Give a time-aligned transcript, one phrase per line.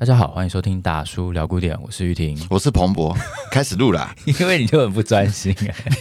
[0.00, 3.12] 大家好，欢迎收听大叔聊古典，我是玉婷，我是彭博，
[3.50, 5.52] 开始录了、啊，因为你就很不专心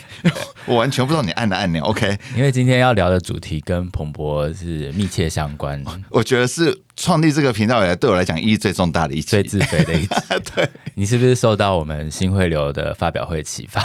[0.68, 2.16] 我完全不知道你按的按钮，OK？
[2.36, 10.16] 因为今天要聊的主题跟彭博是密切相关，我觉得是创立这个频道以来对我来讲意义最重大的一集，最自卑的一集。
[10.54, 13.82] 对，你是不是受到我们新汇流的发表会启发？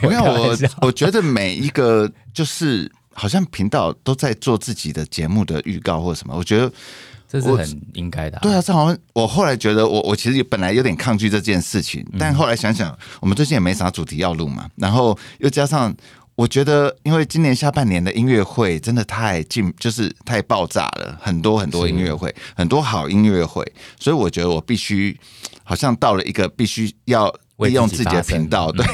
[0.00, 6.72] 我看我我觉得每一个就是好像频道都在做自己的节目的预告或什么，我觉得。
[7.28, 8.40] 这是很应该的、啊。
[8.40, 15.94] 对啊，这好像我后来觉得我，我我其实本来有点抗拒这件事情，但后来想想，我们最近也没啥主题要录嘛，然后又加上
[16.34, 23.62] 我觉得，因为今年下半年的音乐会真的太进，就是太爆炸了，很多很多音乐会，很多好音乐会，
[24.00, 25.18] 所以我觉得我必须
[25.64, 28.86] 好像到了一个必须要利用自己的频道，对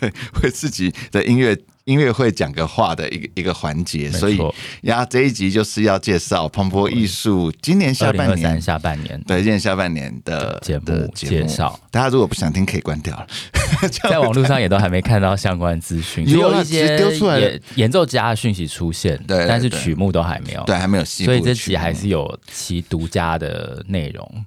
[0.00, 1.58] 对，为自己的音乐。
[1.88, 4.38] 音乐会讲个话的一个一个环节，所以
[4.82, 11.80] 呀，这一集就是要介绍彭博艺术今年下半年下半年对，今年下半年的节目介绍。
[11.90, 13.26] 大家如果不想听，可以关掉了。
[14.10, 17.40] 在网络上也都还没看到相关资讯，有一些丢出来
[17.76, 21.04] 演奏家的讯息出现，对，但是曲目都还没有，对，还没有。
[21.06, 24.44] 所以这集还是有其独家的内容。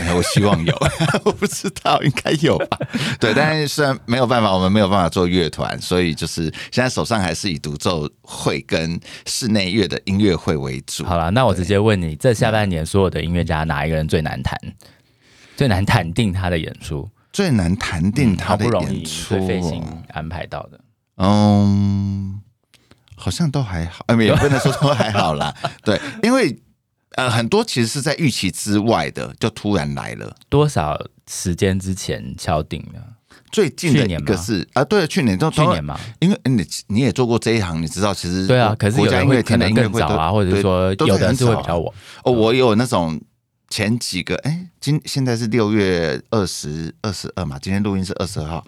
[0.00, 0.74] 哎、我希望有，
[1.24, 2.78] 我不知道，应该有吧？
[3.20, 11.04] 对，但是虽然没有办法，我们没有办法做乐团，所以就是现在手上还是以独奏会跟室内乐的音乐会为主。
[11.04, 14.58] 好了，那我直接问你，这下半年所有的音乐家哪一个人最难弹？
[15.56, 17.08] 最难谈定他的演出？
[17.32, 19.46] 最难谈定他的演出？
[19.46, 20.80] 飞行安排到的？
[21.16, 22.40] 嗯，
[23.16, 25.54] 好像都还好，哎，也不能说都还好啦。
[25.84, 26.58] 对，因为。
[27.14, 30.36] 呃，很多其实是在预期之外的，就突然来了。
[30.48, 33.02] 多少时间之前敲定的？
[33.52, 35.98] 最近的一个是啊，对，去年都去年嘛。
[36.18, 38.74] 因为你你也做过这一行，你知道其实对啊。
[38.76, 41.94] 可是国家音乐厅的音乐会早啊，或者说有的人是会比较晚。
[42.24, 43.20] 哦，我有那种
[43.68, 48.66] 前几个，哎，今现在是六月二十二十二嘛，今天录音是二十二号。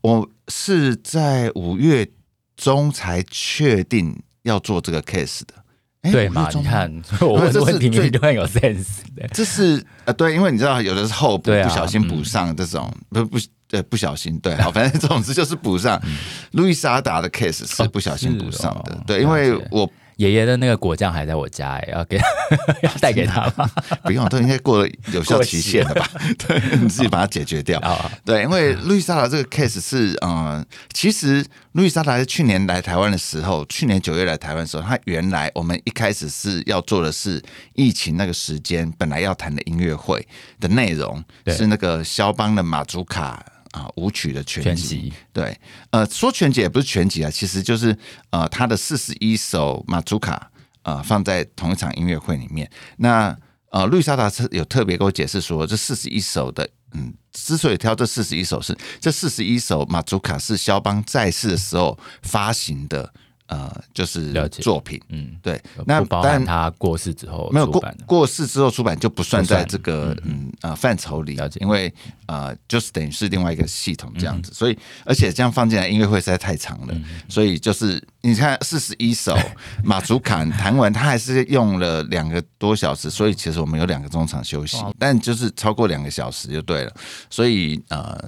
[0.00, 2.10] 我是在五月
[2.56, 5.63] 中才确定要做这个 case 的。
[6.12, 6.48] 对嘛？
[6.54, 9.26] 你看， 我问问题明明就很有 sense 的。
[9.32, 13.38] 这是呃，对，因为你知道，有的时候不小心补上这种，不不，
[13.68, 16.00] 对，不小心，对，好，反正总之就是补上。
[16.52, 19.90] 路易莎达的 case 是不小心补上的，对，因为我。
[20.16, 22.18] 爷爷的那个果酱还在我家，哎，要给
[22.82, 23.68] 要带给他吗？
[24.02, 26.08] 不用，都应该过了有效期限了吧？
[26.46, 27.80] 对，你自己把它解决掉。
[28.24, 37.42] 对，因为路易莎达这个 case 是，嗯，其实路易莎达是去年来台湾的时候，去年九月来台湾的时候，他原来我们一开始是要做的是
[37.74, 40.26] 疫情那个时间本来要谈的音乐会
[40.60, 43.44] 的内容，是那个肖邦的马祖卡。
[43.74, 45.58] 啊，舞曲的全集，对，
[45.90, 47.96] 呃，说全集也不是全集啊，其实就是
[48.30, 50.48] 呃，他的四十一首马祖卡，
[50.82, 52.70] 呃，放在同一场音乐会里面。
[52.98, 53.36] 那
[53.70, 63.12] 呃，路易莎达有特别给我解释说，这四十一首的，嗯，之所以挑这四十一首是，这四十一首马祖卡是肖邦在世的时候发行的。
[63.46, 71.92] 呃，就是作品，嗯，对，那但他过世之后没有过过世之后出版就不算在这个嗯呃范畴里，了解，因为
[72.24, 76.94] 呃就是等于是另外一个系统这样子，所以而且这样放进来音乐会实在太长了，
[77.28, 79.36] 所以就是你看四十一首
[79.84, 86.92] 马祖卡弹完，他还是用了两个多小时，所以其实我们有两个中场休息，但就是超过两个小时就对了，
[87.28, 88.18] 所以呃，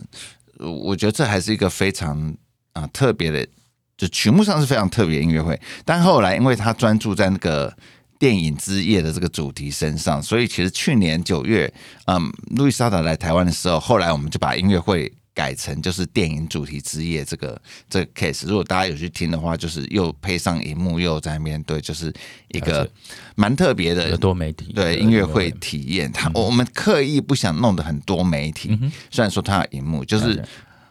[0.58, 2.36] 我觉得这还是一个非常
[2.74, 3.48] 啊特别的。
[3.96, 7.74] 就曲目上是非常特别音乐会，但后来因为他专注在那个
[8.18, 11.72] 电影之夜的这个主题身上，所以其实去年九月，
[12.06, 18.46] 嗯，路易莎达来台湾的时候，后来我们就把音乐会改成就是电影主题之夜这个这个 case。
[18.46, 22.12] 如果大家有去听的话，就是又配上荧幕，又在面对，就是
[22.48, 22.86] 一个
[23.34, 26.12] 蛮特别的多媒体对音乐会体验。
[26.12, 28.78] 他我们刻意不想弄得很多媒体，
[29.10, 30.42] 虽然说他有荧幕，就是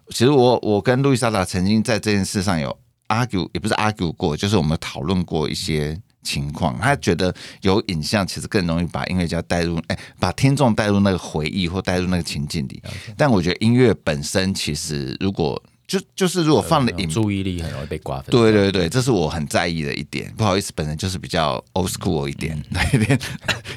[0.10, 2.76] 其实我我跟路易莎达曾经在这件事上有。
[3.08, 6.78] Argue 也不是 argue 过，就是我们讨论过一些情况。
[6.80, 12.82] 他觉得有影像其实更容易把音乐家带入，哎，把听众带入那个回忆或带入那个情境里。
[13.16, 18.32] 但我觉得音乐本身其实如果就就是如果放了影，注意力很容易被瓜分。
[18.32, 20.34] 对对对，这是我很在意的一点。
[20.36, 23.20] 不好意思，本人就是比较 old school 一点，那一点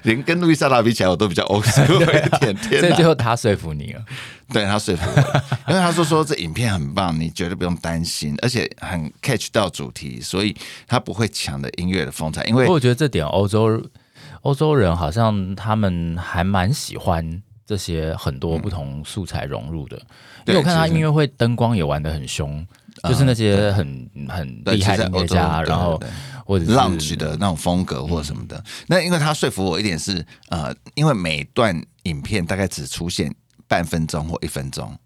[0.04, 2.80] 连跟路易莎拉比起来，我都比较 old school 一点。
[2.80, 4.02] 所以最后他说服你了，
[4.52, 5.42] 对他说服我，
[5.72, 10.56] 因为他说说这影片很棒，你绝对不用担心，而且很 catch 到主题，所以
[10.86, 12.44] 他不会抢的音乐的风采。
[12.44, 13.82] 因为我觉得这点欧洲
[14.42, 17.42] 欧洲人好像他们还蛮喜欢。
[17.68, 20.06] 这些很多不同素材融入的，嗯、
[20.46, 22.66] 因为我看他音乐会灯光也玩的很凶，
[23.02, 26.00] 就是那些很很厉害的音乐家，然后
[26.46, 28.64] 或者是 lounge 的那种风格或者什么的。
[28.86, 31.78] 那因为他说服我一点是，呃，因为每段。
[32.04, 33.30] 影片大概只出现
[33.68, 34.98] 半分钟或一分钟。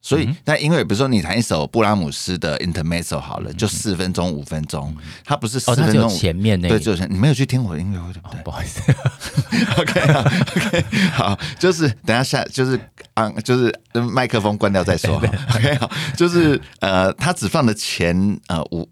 [0.00, 8.38] 所以，嗯、但因为比如说你弹一首布拉姆斯的 Intermezzo 好了，嗯、就四分钟、五分钟，它不是四分钟、哦、前面那个、对，就是你没有去听我的音乐会对不对？
[8.38, 8.80] 哦、不好意思，
[9.76, 12.78] OK OK 好，就是等一下下就是
[13.14, 18.88] 啊，就是麦克风关掉再说，OK 好，就是呃，他只放的前呃五。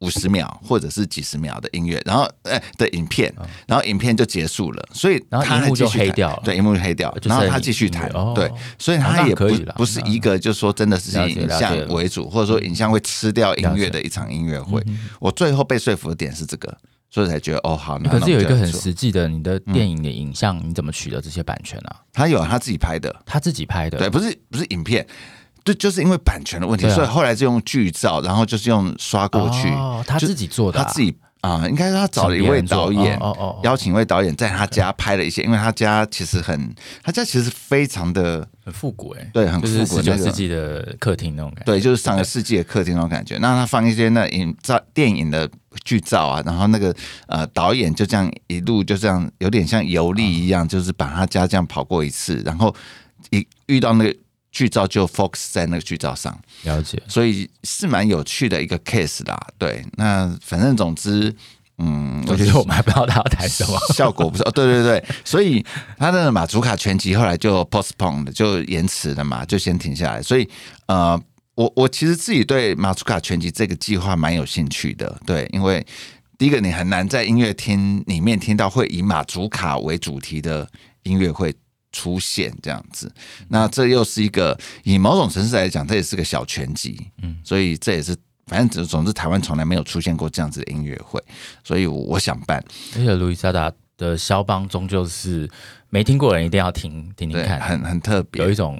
[0.00, 3.32] 五十秒或者是几十秒的音乐，然后呃的影片，
[3.66, 14.82] 然后影片就结束了，所以他还继续弹，对，荧幕就黑掉，然后他继续弹，对，所以他也不不是一个，就是说真的是以影像为主，或者说影像会吃掉音乐的一场音乐会。
[15.18, 16.76] 我最后被说服的点是这个，
[17.10, 17.98] 所以才觉得哦好。
[18.00, 21.96] 可是有一个很实际的，你的电影的影像你怎么取得这些版权啊？
[22.12, 25.06] 他有他自己拍的，他自己拍的，对，不是不是影片。
[25.66, 29.68] 对，就是因为版权的问题，所以后来就用剧照，然后就是用刷过去。
[29.70, 36.72] 哦，他自己做的，他自己啊，应该是他找了一位导演，哦哦，邀请一位导演在他家拍了一些，因为他家其实很，
[37.02, 43.36] 他家其实非常的很复古哎，对，很复古，十九世纪的客厅那种感觉，对，就是上个世纪的客厅那种感觉。
[43.38, 45.50] 那他放一些那影照电影的
[45.84, 46.94] 剧照啊，然后那个
[47.26, 52.72] 呃导演就这样一路就这样有点像游历一样，就是把他家这样跑过一次，然后
[53.30, 54.16] 一遇到那个。
[54.56, 59.38] 剧照就 focus 在那个剧照上，了解，所以是蛮有趣的一个 case 啦。
[59.58, 61.30] 对，那反正总之，
[61.76, 65.62] 嗯，我觉得我们还不知道他要谈什么，效果不是哦，对对对，所以
[65.98, 70.22] 他的马祖卡全集后来就 postponed 就延迟了嘛，就先停下来。
[70.22, 70.48] 所以
[70.86, 71.20] 呃，
[71.54, 75.86] 我我其实自己对马祖卡全集这个计划蛮有兴趣的，对，因为
[76.38, 80.66] 第一个你很难在音乐厅里面听到会以马祖卡为主题的
[81.02, 81.54] 音乐会。
[81.92, 83.10] 出现这样子，
[83.48, 88.14] 那这又是一个以某种程度来讲，这也是个小全集，嗯，所以这也是
[88.46, 91.22] 反正总总之，台湾从来没有出现过这样子的音乐会，
[91.64, 92.62] 所以我想办。
[92.94, 95.50] 而且路易莎达的肖邦终究是
[95.88, 98.78] 没听过的人一定要听听听看，很很特别，有一种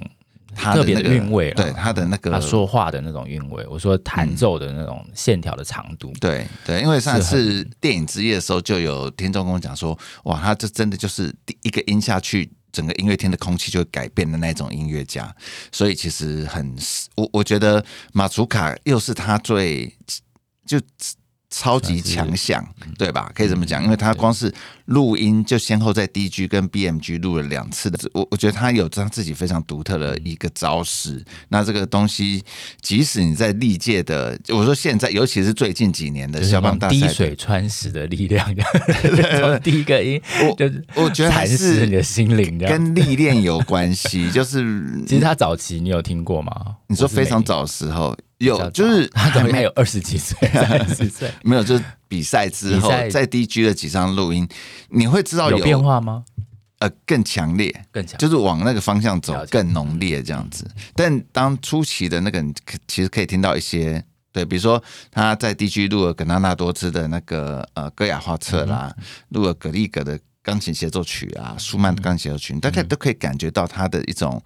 [0.55, 12.51] 特别的韵味，对他的那个他说话的那种韵味，我说弹奏的那种线条的长度，嗯、对对，因为上次电影之夜的时候，就有听众跟我讲说，哇，他这真的就是第一个音下去。
[12.77, 15.35] 整个音乐厅的空气就会改变的那种音乐家，
[15.71, 16.77] 所以其实很，
[17.15, 17.83] 我我觉得
[18.13, 19.91] 马祖卡又是他最
[20.63, 20.79] 就。
[21.49, 22.65] 超级强项，
[22.97, 23.31] 对吧？
[23.33, 24.53] 可以这么讲，因为他光是
[24.85, 31.23] 录音就先后在 DG 跟 BMG 录了两次的，我我觉得他有他自己非常独特的一个招式。
[31.47, 32.43] 那这个东西，
[32.81, 38.45] 即使你在历届的，我说现在，尤其是最近几年的肖邦大赛，滴水穿石的力量，
[39.39, 44.29] 从第一个音，我就是我觉得还是你的心灵跟历练有关系。
[44.31, 44.65] 就是
[45.07, 46.51] 其实他早期你有听过吗？
[46.87, 48.13] 你说非常早的时候。
[48.39, 54.47] 有，就是 他可能还有二十几岁、 三十岁， 没有，就是比赛之后在 DG 的几张录音，
[54.89, 56.23] 你会知道有，有变化吗？
[56.79, 60.69] 呃，更强烈，更强，就是往那个方向走，更浓烈这样子。
[60.93, 62.39] 但当初期的那个，
[62.87, 68.95] 其实可以听到一些，对，比如说他在 DG 录了格纳纳多兹的那个呃戈雅画册啦，
[69.29, 74.39] 录了格里格的钢琴协奏曲啊，舒曼的钢琴协奏曲，大概都可以感觉到他的一种，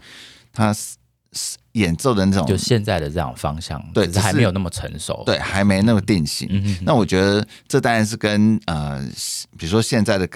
[0.53, 1.57] 他是。
[1.73, 6.49] 演奏的那种，就现在的这样方向，对，只是还没有那么成熟，对，还没那么定型。
[6.81, 9.01] 那我觉得这当然是跟呃，
[9.57, 10.27] 比如说现在的，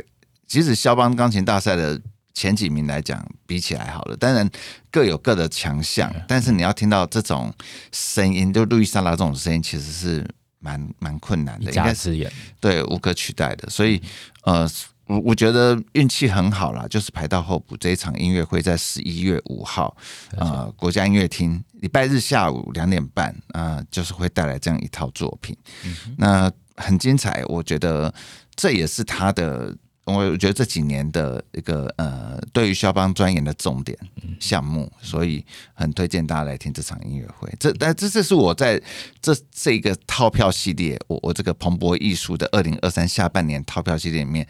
[0.48, 2.00] 即使肖邦钢琴大赛的
[2.34, 4.50] 前几名来讲比起来好了，当然
[4.90, 7.54] 各有各的强项，嗯、但是你要听到这种
[7.92, 10.26] 声音，就路易莎拉这种声音，其实是
[10.60, 13.70] 蛮蛮困难的，应该是对无可取代的。
[13.70, 14.02] 所以
[14.44, 14.70] 呃。
[15.08, 19.96] 我我觉得运气很好啦，就是排到候补这一场音乐会在十一月五号，
[20.36, 27.44] 呃，国家音乐厅礼拜日下午两点半，啊、呃，就是会带来这样一套作品，嗯、那很精彩。
[27.46, 28.12] 我觉得
[28.56, 33.96] 这也是他的，我觉得这几年的一个呃，对于肖邦专研的重点
[34.40, 35.46] 项目，所以
[35.76, 37.48] 很推荐大家来听这场音乐会。
[37.60, 38.82] 这但这这是我在
[39.22, 44.48] 这这个套票系列，我我这个蓬勃艺术的二零二三下半年套票系列里面。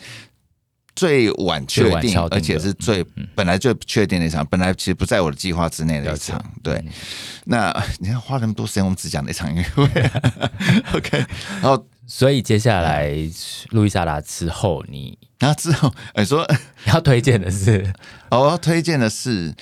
[0.96, 6.42] 最晚确定，而且是最本来就确定的一场，本来其实不在我的计划之内的一场。
[6.64, 6.84] 对，
[7.46, 10.12] 那 你看花那么多时间，我们只讲那场音乐会。
[10.96, 11.26] OK，
[11.62, 13.14] 然后所以接下来
[13.72, 16.48] 路易莎达之后，你然后之后 你说
[16.88, 17.94] 要推荐的是，
[18.30, 19.54] 我要推荐的是。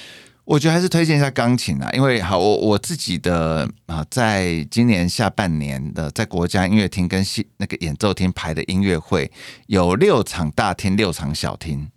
[0.46, 9.32] 我觉得还是推荐一下钢琴啊，因为好，我我自己的啊，在今年下半年的在国家音乐厅跟戏那个演奏厅排的音乐会
[9.68, 11.90] 有六场大厅，六场小厅，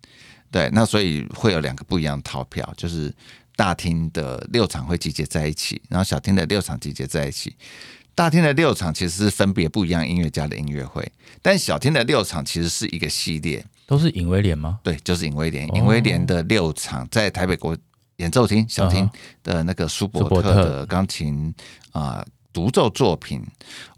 [0.50, 3.12] 对，那所以会有两个不一样的套票，就是
[3.56, 7.54] 大厅的六场会集结在一起，然后小厅的六场集结在一起。
[8.14, 11.06] 大厅的六场其实是分别不一样音乐家的音乐会，
[11.42, 13.62] 但小厅的六场其实是一个系列。
[13.86, 14.78] 都是尹威廉吗？
[14.82, 15.68] 对，就是尹威廉。
[15.74, 17.76] 尹威廉的六场在台北国
[18.16, 19.08] 演奏厅小厅
[19.42, 21.54] 的那个舒伯特的钢琴
[21.92, 22.18] 啊。
[22.18, 23.46] 呃独奏作品，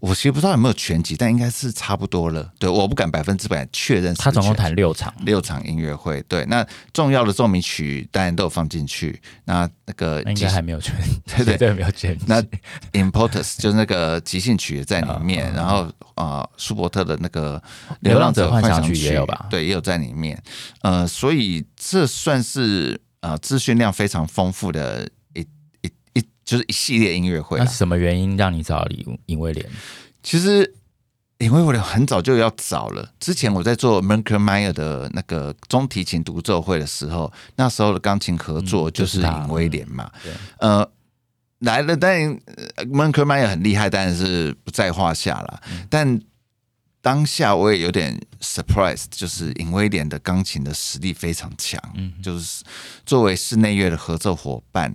[0.01, 2.51] 我其实不知道有没有全集，但应该是差不多了。
[2.59, 4.13] 对，我不敢百分之百确认。
[4.15, 6.21] 他总共弹六场，六场音乐会。
[6.23, 9.21] 对，那重要的奏鸣曲当然都有放进去。
[9.45, 10.93] 那那个应该还没有全，
[11.37, 12.19] 对 对对，没有全。
[12.27, 12.43] 那
[12.91, 17.63] importus 就是那个即兴曲也在里面，然后啊，舒伯特的那个
[18.01, 19.45] 流浪者幻想曲也有吧？
[19.49, 20.37] 对，也有在里面。
[20.81, 25.41] 呃，所以这算是呃资讯量非常丰富的一
[25.81, 26.23] 一一。
[26.43, 27.59] 就是一系列音乐会。
[27.59, 29.63] 那什么原因让你找尹尹威廉？
[30.23, 30.73] 其实
[31.37, 33.07] 尹威廉很早就要找了。
[33.19, 40.11] 之前我在做 Merker Meyer 的那个中提琴独奏会的时候，那时候的钢琴合作就是尹威廉嘛。
[40.11, 40.91] 嗯就是、呃，
[41.59, 42.19] 来了，但
[42.77, 45.61] Merker Meyer 很厉害，但是不在话下了。
[45.71, 46.19] 嗯、但
[47.01, 51.81] 当下我也有点 surprise，就是尹威廉的钢琴的实力非常强。
[51.95, 52.63] 嗯，就是
[53.05, 54.93] 作为室内乐的合作伙伴。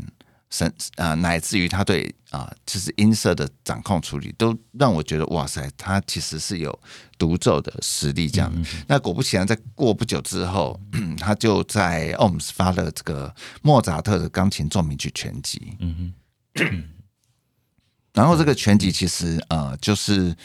[0.50, 6.78] 甚啊，乃至于他对啊，就是音色的掌控处理，都让我觉得哇塞，他其实是有
[7.18, 8.28] 独奏的实力。
[8.28, 10.78] 这样，嗯、那果不其然，在过不久之后，
[11.18, 15.60] 他就在 OMS 发了这个莫扎特的钢琴奏鸣曲全集。
[15.80, 16.14] 嗯
[16.54, 16.84] 哼，
[18.12, 20.36] 然后这个全集其实呃，就是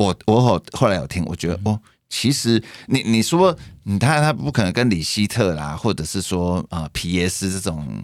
[0.00, 1.78] 我我后后来有听，我觉得哦，
[2.08, 8.02] 其实你你说你他他不可能跟李希特啦，或者是说啊、呃、皮耶斯这种。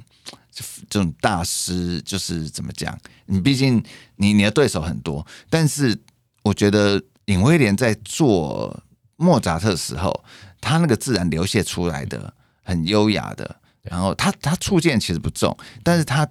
[0.89, 2.99] 这种大师就是怎么讲？
[3.27, 3.77] 你毕竟
[4.17, 5.95] 你你的对手很多，但是
[6.43, 8.75] 我觉得尹威廉在做
[9.17, 10.25] 莫扎特的时候，
[10.59, 16.27] 他那个自然流泻出来的很优雅的，然后他他触键其实不重，但是他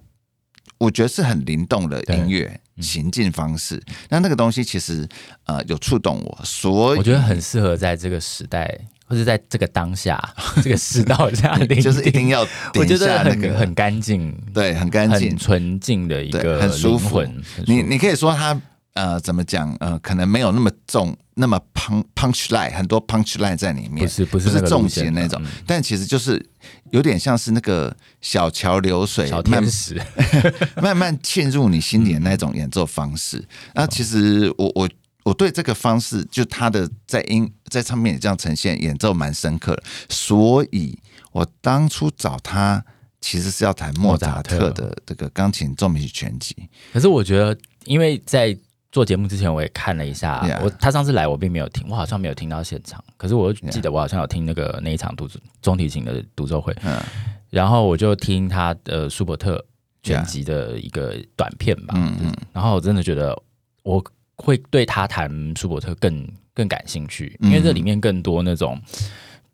[0.78, 3.82] 我觉得是很灵动的音乐行进方式。
[4.08, 5.08] 那那个东西其实
[5.44, 8.78] 呃有触动我，所以我觉得很适合在这个时代。
[9.08, 10.20] 或者在这个当下，
[10.60, 17.24] 这个世道下，就是一定要、那个，我觉得很很干净，对，很干净、很纯净的一个很舒服。
[17.68, 18.60] 你你可以说它
[18.96, 26.44] 呃，怎么讲呃，可能没有那么重，那么 punch punch line 很多 punch line 在里面，不是不是不是重型那种，嗯、但其实就是
[26.90, 29.94] 有点像是那个小桥流水，小天使
[30.76, 33.46] 慢慢 慢沁入你心里的那种演奏方式。
[33.74, 34.88] 那、嗯、其实我我。
[35.26, 40.96] 我对这个方式，就他的在音在唱片里这样呈现演奏蛮深刻的，所以
[41.32, 42.80] 我当初找他
[43.20, 46.54] 其实是要弹莫扎特的这个钢琴奏鸣曲全集。
[46.92, 48.56] 可是我觉得，因为在
[48.96, 53.04] 做节目之前，我也看了一下.我他上次来我并没有听，我好像没有听到现场。
[53.18, 55.28] 可是我记得我好像有听那个那一场独
[55.60, 56.74] 中提琴的独奏会.
[57.50, 59.62] 然后我就听他的舒伯特
[60.02, 61.92] 全集的一个短片吧。
[61.98, 63.38] 嗯嗯，然后我真的觉得
[63.82, 64.02] 我。
[64.38, 68.78] 会对他弹舒伯特更更感兴趣，因为这里面更多那种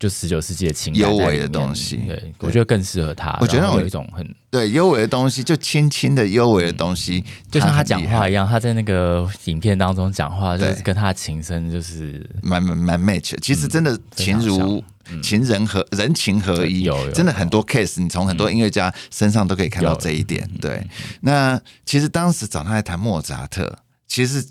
[0.03, 3.39] 就十九世纪的情感幽微的东西，对，对我觉得更适合他。
[3.41, 13.39] 我觉得有一种很对幽微的东西，就轻轻的幽微的东西，嗯、就像他讲话一样，他在那个影片当中讲话，就是跟他的琴声就是蛮蛮蛮 match。
[13.41, 20.51] 其实真的情如、嗯、情人和人情合一，有，真的很多 case，你从很多音乐家身上都可以看到这一点。
[20.61, 20.85] 对，
[21.21, 23.79] 那其实当时找他来谈莫扎特，
[24.09, 24.45] 其实。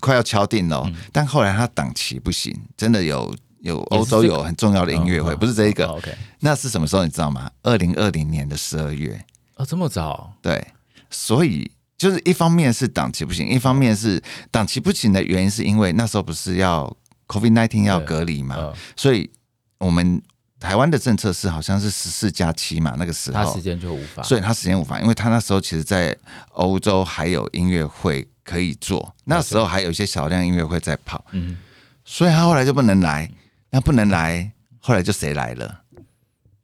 [0.00, 3.34] 快要敲定了，嗯、但后来他档期不行，真的有
[3.64, 7.50] 有欧洲有很重要的音乐会，不是这一个、OK，那是什么时候你知道吗？
[7.62, 9.18] 二零二零年的十二月
[9.56, 10.32] 啊，这么早？
[10.42, 10.66] 对，
[11.08, 16.94] 所以就是一方面是档期不行，一方面是档期不行的原因是因为那时候不是要
[17.26, 19.30] COVID nineteen 要隔离嘛，哦、所以
[19.78, 20.20] 我们
[20.60, 26.14] 台湾的政策是好像是十四加七嘛，那个时候他时间就无法，所以他时间无法，因为他那时候其实，在
[26.50, 28.28] 欧洲还有音乐会。
[28.46, 31.56] 可以做，那时候还有一些小量音乐会在跑，嗯，
[32.04, 33.26] 所以他后来就不能来，
[33.74, 35.80] 那不能来，后来就谁来了？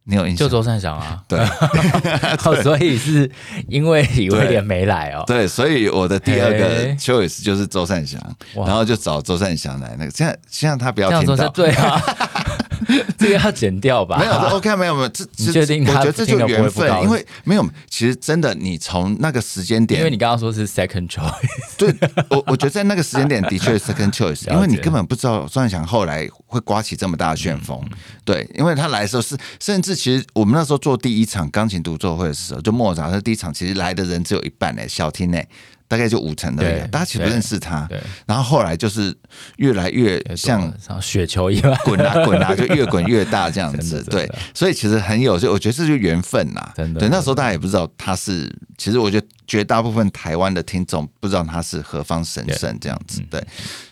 [0.04, 0.48] 你有印象？
[0.48, 3.28] 就周善祥啊， 对，对 所以是
[3.68, 8.20] 因为李威廉没来哦，对，所以我的第二个 choice 就是周善祥，
[8.54, 12.00] 然后就找周善祥来那个，现在现在他不要听到，对啊。
[13.18, 14.18] 这个要剪掉吧？
[14.18, 15.08] 没有，OK，没有，没有。
[15.08, 15.86] 这 你确定？
[15.86, 17.66] 我觉得这就缘分，因为没有。
[17.88, 21.32] 其实真的，你从那个时间点，因为你刚刚说是 second choice，
[21.76, 21.94] 对，
[22.30, 27.80] 我我觉得在那个时间点的确是 second choice， 因为你根本不知道周善祥后来会刮起这么大的旋风。
[28.24, 35.46] 对，因为他来的时候是，甚至其实我们那时候做第一场钢琴独奏会的时候，就莫扎特第一场，其实来的人只有一半诶，小厅诶。
[35.90, 37.84] 大概就五成而已，大家其实不认识他。
[37.88, 39.12] 对，然后后来就是
[39.56, 44.00] 越来越像像雪球一样滚啊滚啊，就越滚越大这样子。
[44.08, 46.72] 对，所以其实很有，就我觉得这就是缘分呐。
[46.76, 53.20] 真的，对，那时候大家也不知道他是，其实我觉得绝大部分台湾的听众不知道他是何方神圣这样子。
[53.28, 53.44] 对，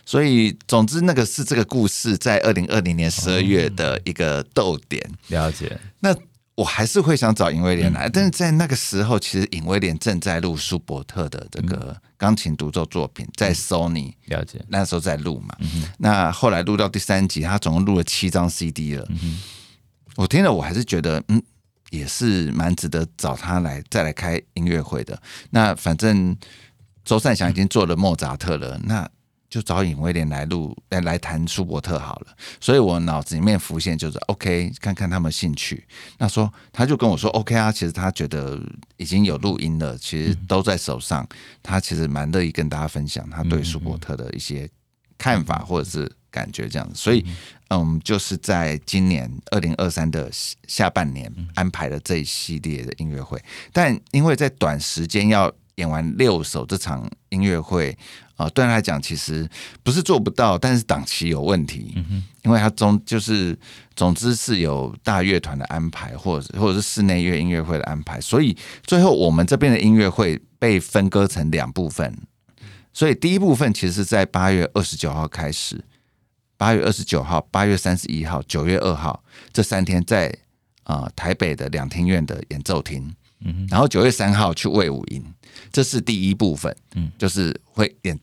[0.07, 5.05] 所以总之那个是这个故事在二零二零年十二月的一个逗点。
[5.27, 5.77] 了解。
[5.99, 6.15] 那。
[6.59, 15.57] 我还是会想找尹威廉来，但是在那个时候，其实尹威廉正在录舒伯特的这个钢琴独奏作品，在 Sony 了解，那时候在录嘛。
[15.99, 19.09] 那后来录到第三集，他总共录了七张 CD 了。
[20.17, 21.41] 我听了，我还是觉得，嗯，
[21.91, 25.23] 也是蛮值得找他来再来开音乐会的。
[25.51, 26.37] 那反正
[27.05, 29.09] 周善祥已经做了莫扎特了，那。
[29.49, 32.37] 就找尹威廉来录，来来谈舒伯特好了。
[32.61, 35.87] 所以我脑子里面浮现就是 OK，看看他们兴趣。
[36.19, 38.61] 那说他就跟我说 OK 啊，其实他觉得
[38.97, 41.27] 已经有录音了，其实都在手上。
[41.63, 44.69] 他其实蛮乐意跟大家分享他对舒伯特的一些
[45.17, 46.95] 看法或者是感觉这样子。
[46.95, 47.25] 所以
[47.69, 50.31] 嗯，就是在今年二零二三的
[50.67, 57.97] 下半年安排了这一系列的音乐会，但因为在短时间要演完六首这场音乐会。
[58.39, 59.51] 啊，对他来讲，其实
[59.83, 61.93] 不是做不到，但是档期有问题。
[61.97, 63.59] 嗯哼，因为他总就是
[63.97, 68.57] 总之是有大乐团的安排，或者或者是室内乐音乐会的安排，所以
[68.87, 72.17] 最后我们这边的音乐会被分割成两部分。
[72.93, 75.85] 所以第一部分其实是在八月二十九号开始，
[76.57, 79.21] 八月二十九号、八月三十一号、九月二号
[79.53, 80.29] 这三天在
[80.85, 83.13] 啊、呃、台北的两厅院的演奏厅。
[83.41, 85.25] 嗯，然后九月三号去魏武营。
[85.73, 88.19] 这是第一部分，嗯，就是会演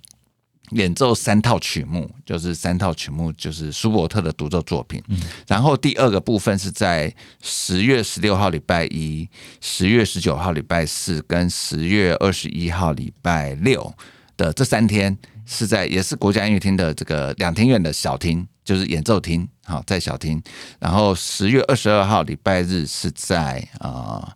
[0.71, 5.03] 演奏三套曲目，就是三套曲目，就是舒伯特的独奏作品。
[5.09, 9.29] 嗯，然后第二个部分是在十月十六号礼拜一、
[9.61, 13.93] 十月十九号礼拜四跟十月二十一号礼拜六
[14.37, 20.41] 的这三天，是在也是国家音乐厅的这个两厅院的小厅，就是演奏厅，好，在小厅。
[20.79, 24.35] 然后十月二十二号礼拜日是在啊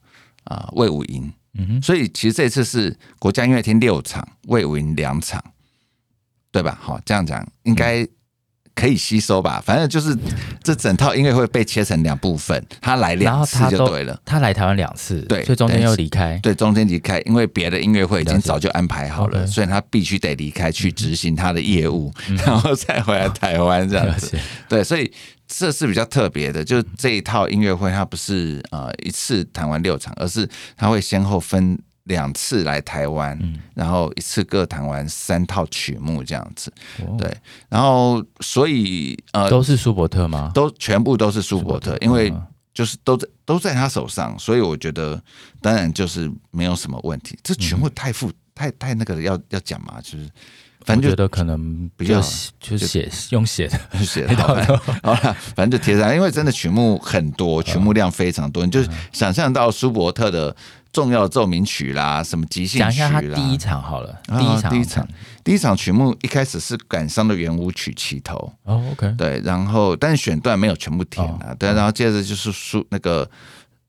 [0.49, 1.31] 啊魏武营。
[1.57, 5.43] 嗯哼，所以其实这次是国家音乐厅六场，魏武营两场，
[6.51, 6.77] 对吧？
[6.79, 8.07] 好，这样讲应该
[8.75, 9.59] 可以吸收吧？
[9.65, 10.15] 反正就是
[10.63, 14.13] 这整套音乐会被切成两部分，他来两次就对了。
[14.23, 22.13] 他，他来台湾两次，对，所以中间又离开，对，中间离开，因为别的音乐会已经早就安排好了，所以他必须得离开去执行他的业务，
[22.45, 24.37] 然后再回来台湾这样子。
[24.69, 25.11] 对，所以。
[25.51, 33.35] 这是比较特别的，就是这一套音乐会，它不是呃一次弹完六场，而是它会先后分两次来台湾，
[33.73, 36.71] 然后一次各弹完三套曲目这样子。
[37.17, 37.35] 对，
[37.67, 40.51] 然后所以呃都是舒伯特吗？
[40.53, 42.31] 都全部都是舒伯特，因为
[42.71, 45.19] 就是都在都在他手上，所以我觉得
[45.61, 47.35] 当然就是没有什么问题。
[47.41, 50.29] 这曲目太复太太那个要要讲嘛，就是。
[50.85, 52.21] 反正觉得可能比较
[52.59, 53.79] 就是写用写的。
[54.03, 60.55] 写的 好了，好了，反正就贴上，因为真的曲目很多，曲目量非常多，你就想象到舒伯特的
[60.91, 62.91] 重要奏鸣曲啦，什么即兴曲啦。
[62.91, 65.07] 讲一下他第一场好了，第一场，第一场，
[65.43, 73.29] 第一场曲目一开始是感伤的圆舞曲起头，哦，OK，对，然后但是选段没有全部填啊，对，然后接着就是舒那个。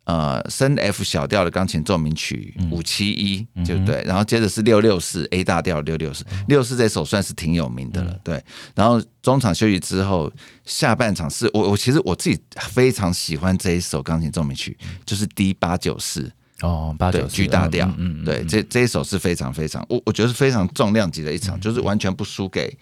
[0.04, 4.02] 呃，升 F 小调的钢琴奏鸣曲五七一，对不对？
[4.04, 8.42] 然后接着是六六四 A 大调六六四，六四这首算是挺有名的了，对。
[8.74, 10.32] 然后中场休息之后，
[10.64, 16.28] 下半场是我我其实我自己非常喜欢这一首钢琴奏鸣曲，就是 D 八九四
[16.62, 22.76] 哦，八九四 G 大调，嗯，对，这这一首是非常非常，我我觉得是非常重量级的一场，就是完全不输给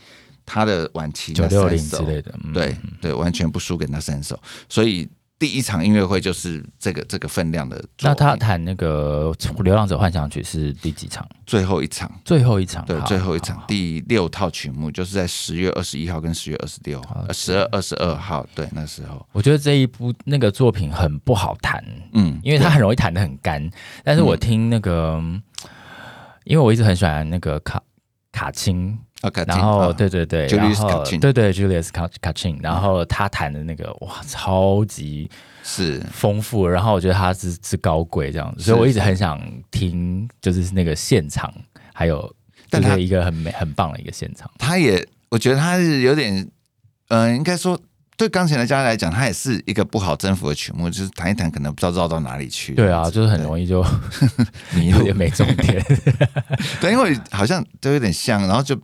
[0.47, 5.07] 他的晚期九六零之类的，对对，完全不输给那三首，所以。
[5.39, 7.83] 第一场音乐会就是这个这个分量的。
[8.01, 11.25] 那他弹那个《流浪者幻想曲》是第几场？
[11.47, 12.11] 最后一场。
[12.25, 12.85] 最后一场。
[12.85, 18.45] 对，最后一场，第六套曲目就是在十月二十一号跟十月二十六号，十二二十二号。
[18.55, 19.25] 对，那时候。
[19.31, 23.71] 我觉得这一部那个作品很不好弹，嗯，因为它很容易弹的很干。
[24.03, 25.23] 但是我听那个，
[26.45, 27.81] 因为我一直很喜欢那个卡
[28.33, 28.51] 卡
[29.23, 29.45] 钦。
[29.47, 31.89] 然后对对对，然后对对，Julius
[32.21, 35.31] Kachin，然后他弹的那个哇，超级
[35.63, 41.53] 是丰富，然后我觉得他是是高贵这样子，所以我一直很想听，就是那个现场，
[41.93, 42.33] 还有
[42.71, 44.51] 但是一个很美很棒的一个现场。
[44.59, 46.49] 他也，我觉得他是有点，
[47.09, 47.79] 嗯，应该说。
[48.19, 52.75] 对钢琴的家来讲，他也是一个不好征服的曲目，就是弹一弹可能不知道绕到哪里去。
[52.75, 53.81] 对啊，就是很容易就
[54.75, 55.81] 迷路， 也没重点。
[56.83, 58.77] 对，因为好像都有点像，然后就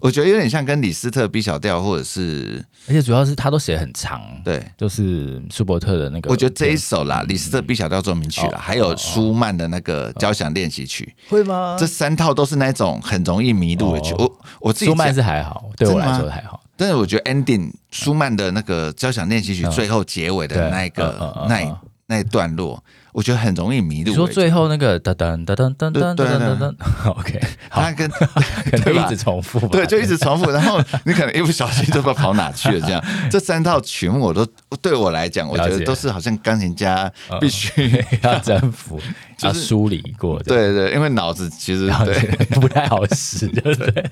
[0.00, 6.30] 我觉得有点像跟李斯特 B 小调，或者是，而且主要是他都写很长，对，就是舒伯特的那个。
[6.30, 11.76] 我觉得这一首啦，李斯特 B 小调奏鸣曲啦，还有舒曼的那个交响练习曲，会吗？
[11.78, 14.14] 这三套都是那种很容易迷路的曲。
[14.18, 22.82] 我我自己舒曼是还好，对我来说还好，但是我觉得 ending 舒曼的那个交响练习曲最后结尾的那个那那一段落。
[23.14, 24.10] 我觉得很容易迷路。
[24.10, 26.74] 你说最后那个噔噔噔噔噔噔噔噔噔，
[27.16, 28.10] OK，他跟
[28.82, 32.80] 可能一直重复，对，就一直重复，然后你可能一不小心就不知道跑哪去了。
[32.80, 33.00] 这样，
[33.30, 34.44] 这三套曲目我都
[34.82, 37.08] 对我来讲，我觉得都是好像钢琴家
[37.40, 39.00] 必须要征服，
[39.42, 40.42] 要梳理过。
[40.42, 44.04] 对对，因为脑子其实对不太好使，对不对？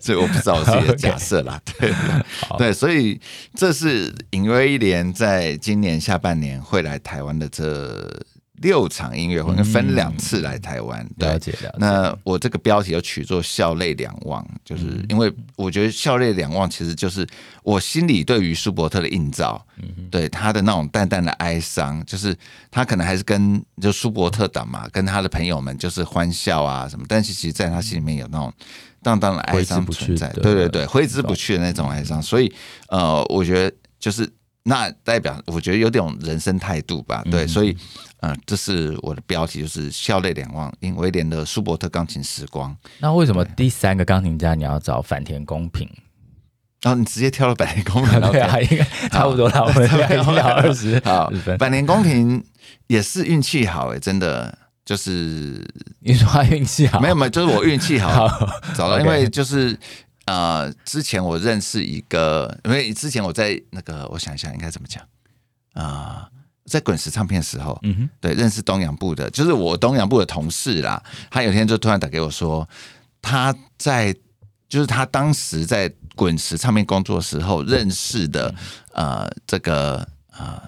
[0.00, 1.60] 所以我不知道我自己的假设啦。
[1.78, 1.92] 对
[2.56, 3.20] 对，所以
[3.54, 8.08] 这是尹威廉在今年下半年会来台湾的这。
[8.60, 11.72] 六场音乐会分两次来台湾，嗯，了解了解。
[11.78, 17.26] 那我这个标题又取作“笑泪两忘”，就是因为我觉得“笑泪两忘”其实就是
[17.62, 19.64] 我心里对于舒伯特的映照，
[20.10, 22.36] 对他的那种淡淡的哀伤，就是
[22.70, 28.52] 他可能还是跟就舒伯特党嘛，跟他的朋友们就是欢笑啊什么，但是其实在他心里面有那种
[29.02, 32.22] 淡淡的哀伤存在，对对对，挥之不去的那种哀伤。
[32.22, 32.52] 所以
[32.88, 34.30] 呃，我觉得就是
[34.62, 37.76] 那代表，我觉得有点人生态度吧，对，所以。
[38.22, 42.76] 嗯，这是我的标题，就是“笑泪两忘”，因威廉的舒伯特钢琴时光。
[42.98, 45.88] 那为什么第三个钢琴家你要找坂田公平？
[46.82, 49.64] 然后你直接挑了坂田公平， 对啊，应该差不多了。
[49.64, 52.44] 我们聊二十好，坂田公平
[52.88, 55.66] 也是运气好哎，真的就是
[56.00, 57.00] 你说他运气好？
[57.00, 58.28] 没有没有，就是我运气好
[58.74, 59.74] 找到，因为就是
[60.26, 65.02] 呃，之前我认识一个，因为之前我在那个，我想一下应该怎么讲
[65.74, 66.28] 啊。
[66.66, 71.02] 在滚石唱片的时候，嗯哼，对，认识东洋部的，就是我东洋部的同事啦。
[71.28, 72.68] 他有一天就突然打给我说，
[73.20, 74.14] 他在，
[74.68, 78.54] 就是他当时在滚石唱片工作的时候认识的，
[78.92, 80.06] 呃，这个
[80.38, 80.62] 呃，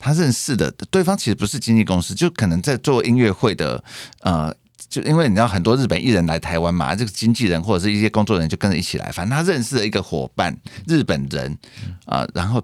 [0.00, 3.84] 他认识的对方其实不是经纪公司，就可能在做音乐会的，
[4.22, 4.52] 呃，
[4.90, 10.54] 就因为你知道很多日本艺人来台湾嘛，这个经纪人或者是一些工作人员就跟着一起来，反正他认识了一个伙伴，
[10.86, 11.56] 日本人
[12.04, 12.62] 啊，呃，然后。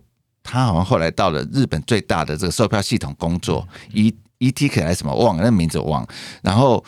[0.49, 6.09] 他好像后来到了日本最大的这个售票系统工作，E E T K 还是什么忘了，那名字我忘了。
[6.41, 6.85] 然后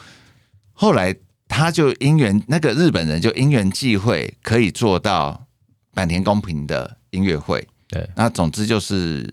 [0.72, 1.12] 后来
[1.48, 5.44] 他就因缘那个日本人就因缘际会可以做到
[5.92, 7.66] 坂田公平的音乐会。
[7.88, 9.28] 对，那总之就是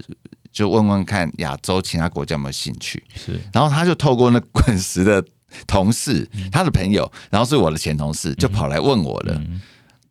[0.52, 3.04] 就问问看亚洲其他国家有没有兴趣。
[3.14, 5.24] 是，然后他就透过那滚石的
[5.66, 9.42] 同事，他的朋友，然后是我的前同事，就跑来问我了。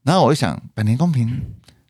[0.03, 1.41] 然后我就想百年公平。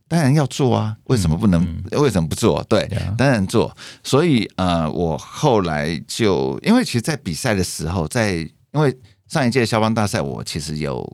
[0.06, 1.66] 当然要做啊，为什么不能？
[1.92, 2.62] 为什么不做？
[2.68, 3.74] 对，当然做。
[4.04, 11.04] 所以呃，我后来就因为其实，在比赛的时候，在因为上一届肖邦大赛，我其实有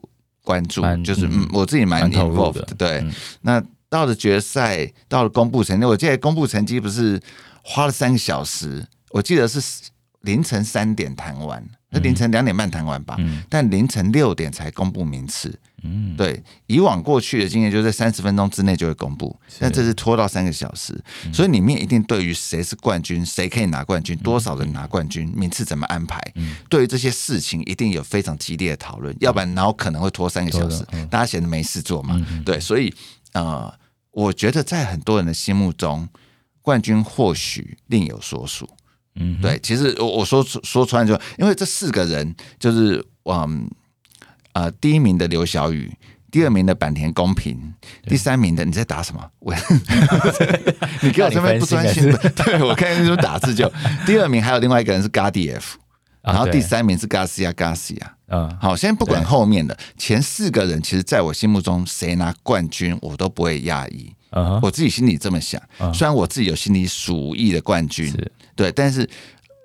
[0.43, 2.67] 关注，就是嗯，我自己蛮 involved 的。
[2.77, 7.19] 对，嗯、那到了决赛，到了公布成绩，我记得公布成绩不是
[7.63, 9.59] 花了三个小时，我记得是
[10.19, 15.59] 凌晨三点弹完，那凌晨两点半谈完吧，嗯、但凌晨六点才公布名次。
[15.83, 26.21] 嗯，对，以往过去的经验，就在三十分钟之内就会公布，但这次拖到三个小时，所以里面一定对于谁是冠军，谁可以拿冠军，多少人拿冠军，名次怎么安排，
[26.69, 32.93] 对于这些事情一定有非常激烈的讨论，要不然然后可能会拖三个小时，大家闲着没事做嘛，对，所以
[33.33, 33.73] 呃，
[34.11, 36.07] 我觉得在很多人的心目中，
[36.61, 38.69] 冠军或许另有所属，
[39.15, 43.69] 嗯，对，其实我我说说穿就因为这四个人就是嗯。
[44.53, 45.89] 呃，第一名的刘小宇，
[46.29, 47.57] 第二名的坂田公平，
[48.03, 49.25] 第三名的你在打什么？
[49.39, 49.55] 我，
[51.01, 52.11] 你给我这边不专心。
[52.35, 53.71] 对，我看你说打字就。
[54.05, 55.61] 第二名还有另外一个人是 Gardiev，
[56.21, 58.01] 然后第三名是 Garcia Garcia。
[58.27, 64.13] 嗯，好，先不管后面的前四个人，其实在我心目中谁拿冠军我都不会讶异。
[64.61, 65.61] 我自己心里这么想，
[65.93, 68.13] 虽然我自己有心里鼠疫的冠军，
[68.55, 69.09] 对，但是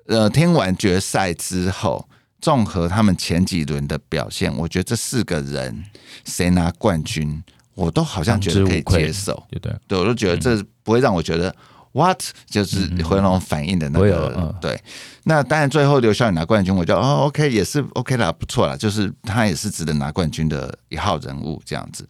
[0.07, 2.09] 呃，听完决赛之后。
[2.38, 5.83] 综合他们前几轮的表现，我觉得这四个人
[6.25, 7.42] 谁拿冠军，
[7.75, 9.42] 我都好像觉得可以接受。
[9.51, 11.53] 对对，对我都觉得这不会让我觉得
[11.97, 14.55] what 就是回笼反应的那个。
[14.61, 14.79] 对，
[15.25, 22.07] 那当然最后刘小宇拿冠军，我觉得哦 OK 也是 OK 啦，不错啦，就是他也是值得拿冠军的一号人物这样子。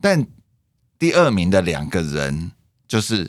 [0.00, 0.24] 但
[0.98, 2.52] 第二名的两个人
[2.86, 3.28] 就是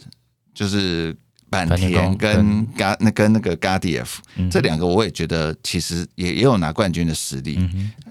[0.54, 1.16] 就是。
[1.50, 4.06] 坂田跟嘎那跟那个 Gardiev
[4.52, 7.58] 这两个我也觉得其实也也有拿冠军的实力，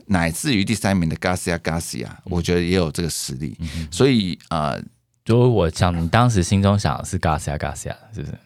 [0.06, 3.54] 乃至于第三名的 Garcia Garcia，我觉得也有这个实力。
[3.90, 4.82] 所以呃，
[5.26, 8.38] 就我想你当时心中想的是 Garcia Garcia 是不是？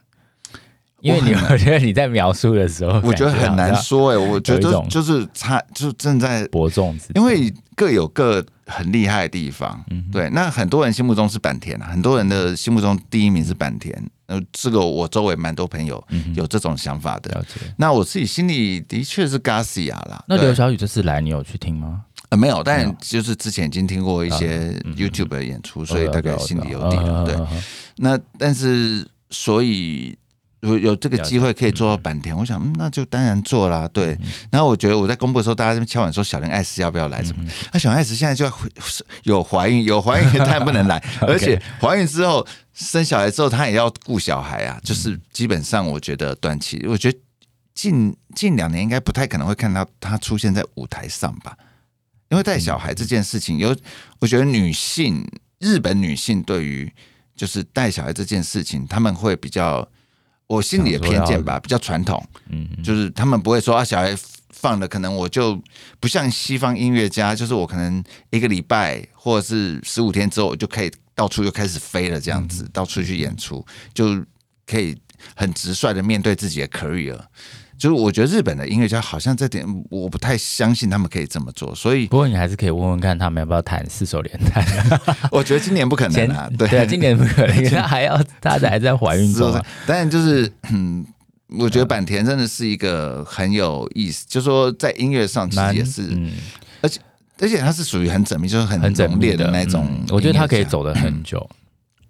[1.01, 9.83] 因为你我觉得你在描述的时候，我觉得很难说哎，我觉得就是差就正在伯仲，因为各有各很厉害的地方。
[9.91, 10.29] 嗯，对。
[10.31, 13.95] 那很多人心目中是坂田啊，很多人的心目中第一名是坂田。
[14.27, 16.03] 呃，这个我周围蛮多朋友
[16.35, 17.45] 有这种想法的。
[17.63, 20.23] 嗯、那我自己心里的确是 Garcia 啦。
[20.29, 22.03] 那刘晓宇这次来，你有去听吗？
[22.31, 27.25] 呃，没有，但就是之前已经听过一些 YouTube 的演出，所以大概心里有底了。
[27.25, 27.37] 对。
[27.97, 30.17] 那但是所以。
[30.63, 33.89] 有有这个机会可以做到坂田，我想，嗯，那就当然做啦。
[33.95, 34.15] 对，
[34.51, 37.23] 然后我觉得我在公布的时候，大家这边敲碗说小林爱实要不要来？
[37.25, 37.43] 什么？
[37.73, 38.53] 那小林爱实现在就要
[39.23, 44.79] 有怀孕，有怀孕她也不能来， 而且怀孕之后生小孩之后，她也要顾小孩啊。
[44.85, 47.19] 就是基本上，我觉得短期，我觉得
[47.75, 51.57] 近近两年应该不太可能会看到她出现在舞台上吧。
[52.31, 53.77] 因为带小孩这件事情，有
[54.19, 55.25] 我觉得女性
[55.59, 56.91] 日本女性对于
[57.37, 59.87] 就是带小孩这件事情，他们会比较。
[60.47, 64.13] 我心里的偏见吧，比较传统，嗯，就是他们不会说啊，小孩
[64.49, 65.63] 放了，可能我就
[66.01, 73.65] 不像西方音乐家，就是我可能一个礼拜或者是十五天之后，我就可以到处又开始飞了，这样子到处去演出，
[73.95, 74.21] 就
[74.67, 75.01] 可以
[75.37, 77.17] 很直率的面对自己的 career。
[77.81, 84.63] 就是我觉得日本的音乐家好像这点我不太相信他们可以这么做，所以不过你还是可以问问看他们要不要谈四手联弹。
[85.33, 89.51] 我觉得今年不可能啊， 对对，今年不可能，他还要他还在怀孕中。
[89.89, 91.03] 当然就是嗯，
[91.59, 96.33] 我觉得坂田真的是一个很有意思，就是说在音乐上其实也是，嗯、
[96.83, 97.01] 而且
[97.39, 100.05] 而且他是属于很缜密，就是很浓烈的那种、嗯。
[100.11, 101.49] 我觉得他可以走的很久。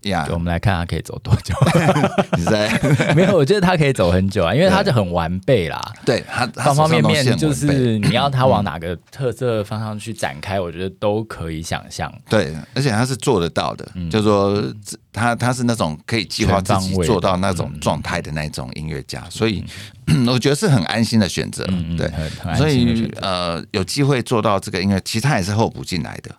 [0.02, 1.54] 嗯呀，我们来看他可以走多久。
[2.36, 2.68] 你在
[3.14, 3.36] 没有？
[3.36, 5.80] 我觉得他可以走很久啊，因为他就很完备啦。
[6.04, 12.12] 对，他方方面面就是你要他往哪个特色方向去展开，我觉得都可以想象。
[12.28, 14.62] 对，而且他是做得到的，就是说
[15.12, 19.64] 他他是那种可以计划自己做到那种状态的那种音乐家，所以
[20.26, 21.64] 我觉得是很安心的选择。
[21.96, 22.10] 对，
[22.56, 26.34] 所以呃，有机会做到这个音乐，其实他也是候补进来的。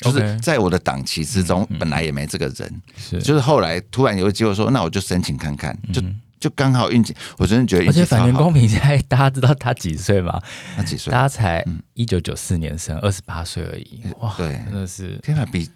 [0.00, 6.02] 就是在我的档期之中，本来也没这个人，是就是后来突然有个机会说，那我就申请看看，就
[6.38, 7.86] 就刚好运气，我真的觉得。
[7.86, 10.38] 而且反正公平现在大家知道他几岁吗？
[10.76, 11.10] 他几岁？
[11.10, 14.02] 大家才一九九四年生，二十八岁而已。
[14.20, 15.46] 哇，对，真的是天哪！
[15.46, 15.70] 比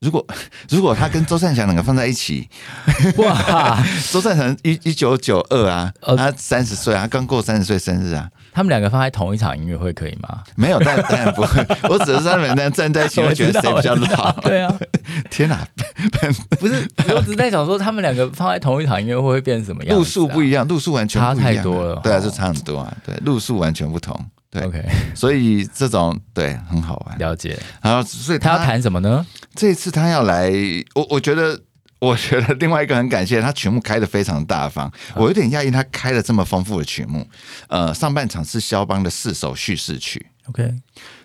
[0.00, 0.26] 如果
[0.68, 2.46] 如果他跟周善祥两个放在一起，
[3.16, 8.28] 哇， 周善祥一一九九二啊，他三十岁啊，刚过三十岁生日啊。
[8.54, 10.44] 他们两个放在同一场音乐会可以吗？
[10.54, 11.66] 没有，但当然不会。
[11.88, 14.32] 我只是他们俩站在一起，会觉得谁比较老？
[14.42, 14.72] 对啊，
[15.28, 15.66] 天哪！
[16.60, 19.96] 不是，我只是在想说，他们两个放在同一场音乐会会变成什么样？
[19.98, 22.00] 路数不一样，路数完全不一样，差太多了。
[22.04, 22.96] 对啊，就差很多啊。
[23.04, 24.16] 对，路数完全不同。
[24.50, 24.84] 对，OK。
[25.16, 27.18] 所以这种对很好玩。
[27.18, 27.58] 了解。
[27.82, 29.26] 然后，所以他要谈什么呢？
[29.56, 30.52] 这一次他要来，
[30.94, 31.58] 我我觉得。
[32.00, 37.26] 我觉得另外一个很感谢他曲目开的非常大方，我有点讶异他开了这么丰富的曲目。
[37.68, 40.74] 呃，上半场是肖邦的四首叙事曲，OK，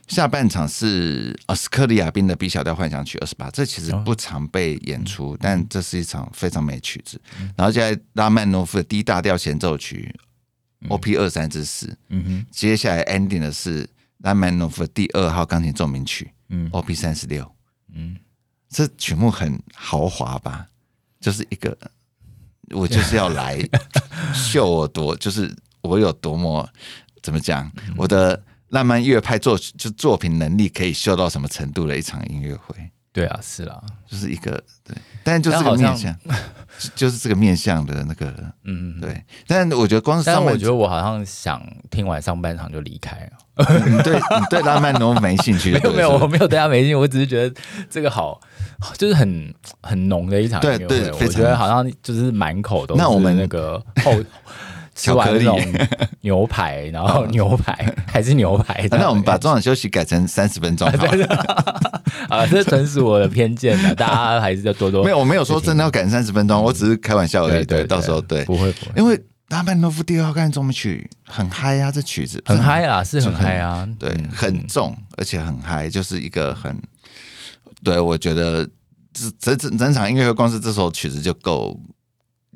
[0.07, 7.19] 下半场是呃斯克里亚宾的 B 小调幻想曲二十八，这其实不常被演出，但这是一场非常美曲子。
[7.57, 10.15] 然后接下来拉曼诺夫的 D 大调协奏曲
[10.87, 13.85] OP 二三之四，嗯哼，接下来 ending 的是
[14.19, 17.51] 拉曼诺夫的第二号钢琴奏鸣曲，嗯，OP 三十六，
[17.93, 18.15] 嗯。
[18.69, 20.67] 这曲目很豪华吧？
[21.19, 21.77] 就是一个，
[22.69, 23.59] 我就是要来
[24.33, 26.69] 秀我多，就是我有多么
[27.21, 32.75] 怎么讲，我的浪漫乐派作就作品能力可以秀到什么程度的一场音乐会。
[33.19, 34.51] 对啊，是啦，就是一个
[34.83, 36.15] 对，但是就是这个面向，
[36.95, 39.21] 就是这个面向的那个，嗯，对。
[39.45, 43.31] 但是我觉得光是上，我觉得我好像想听完上半场就离开了。
[43.85, 45.71] 你对你对拉曼诺夫没兴趣？
[45.77, 47.53] 没有没有，我没有对他没兴趣，我只是觉得
[47.89, 48.39] 这个好，
[48.97, 50.87] 就是很很浓的一场音乐会。
[50.87, 54.13] 对对，我觉得好像就是满口都是那我们那个后。
[54.99, 55.57] 吃完那种
[56.21, 58.85] 牛排，然后牛排还是牛排。
[58.91, 60.85] 那我们把中场休息改成三十分钟
[62.27, 65.03] 啊，这纯属我的偏见了，大家还是要多多。
[65.03, 67.65] 没有，我没有说真的要改成三十分钟，我只是开玩笑而已。
[67.65, 76.77] 对，到时候对，不会不会，因为拉曼诺夫第二号钢琴曲很嗨啊，这曲子很嗨啊，是很嗨啊，对，很重，而且很嗨，就是一个很，
[77.83, 78.67] 对我觉得
[79.39, 81.79] 这整整场音乐会光是这首曲子就够。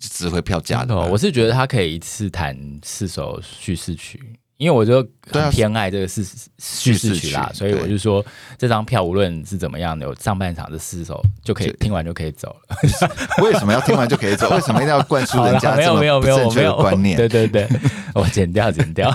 [0.09, 4.21] 值回票价的，哦我是觉得他可以一次弹四首叙事曲，
[4.57, 6.23] 因为我就很偏爱这个是
[6.59, 8.23] 叙事曲啦，所以我就说
[8.57, 12.77] 这张票无论是怎么样的，有上半场这四首就可以听完就可以走了。
[13.43, 14.49] 为什么要听完就可以走？
[14.51, 16.19] 为什么一定要灌输人家 没有没有
[16.51, 17.17] 没有观念？
[17.17, 17.67] 对对对，
[18.15, 19.13] 我剪掉剪掉。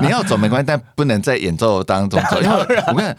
[0.00, 2.40] 你要走没关系，但不能在演奏当中走。
[2.40, 2.56] 因为
[2.88, 3.16] 我看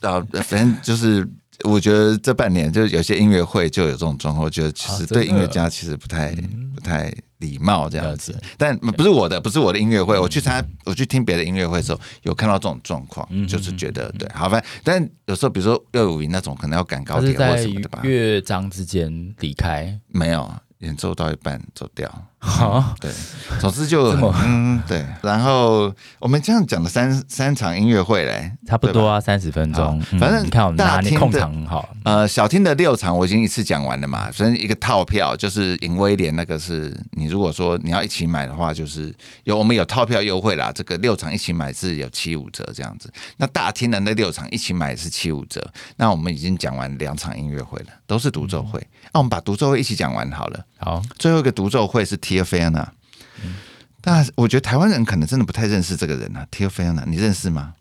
[0.00, 1.28] 啊，反正就是。
[1.62, 6.32] 我觉得这半年就有些音乐会就有这种状况，我觉得其实对音乐家其实不太
[6.74, 8.38] 不太礼貌这样子。
[8.58, 14.62] 但不是我的，不是我的音乐会，我去参加，我去听别的音乐会的时候，有看到这种状况，就是觉得对，好吧。
[14.82, 18.00] 但有时候，比如说廖有云那种，可能要赶高铁或什么的吧。
[18.02, 20.52] 乐章之间离开没有。
[20.80, 22.10] 演奏到一半走掉，
[22.46, 23.10] 好，对，
[23.58, 39.12] 总之就嗯对，然后我们这样讲了三三场音乐会嘞，差不多啊，三十分钟，反正你看我们大厅的很好，呃，小厅的六场我已经一次讲完了嘛，所以一个套票就是银威廉那个是你如果说你要一起买的话，就是
[39.44, 48.78] 有我们有套票优惠啦，这个六场一起买是有七五折这样子，那大厅的那六场一起买是七五折，那我们已经讲完两场音乐会了，都是独奏会，
[49.12, 50.62] 那我们把独奏会一起讲完好了。
[50.84, 52.88] 好，最后一个独奏会是 Tia Fayana，
[54.02, 56.46] 但我觉得台湾人可能真的不太认识这个人啊。
[56.50, 57.72] Tia Fayana，你认识吗？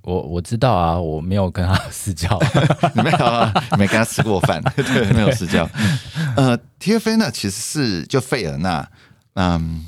[0.00, 2.40] 我我知道啊，我没有跟他私交，
[2.94, 3.52] 你 没有啊？
[3.76, 5.68] 没跟他吃过饭， 对，没有私交。
[6.34, 8.88] 呃，Tia Fayana 其实是就费尔纳，
[9.34, 9.84] 嗯，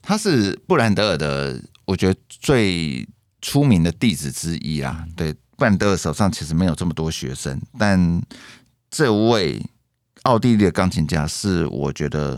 [0.00, 3.04] 他是布兰德尔的，我觉得最
[3.42, 5.04] 出名的弟子之一啊。
[5.16, 8.22] 对，布兰德尔手上其实没有这么多学生，但
[8.88, 9.60] 这位。
[10.22, 12.34] 奥地利的钢琴家是我觉得，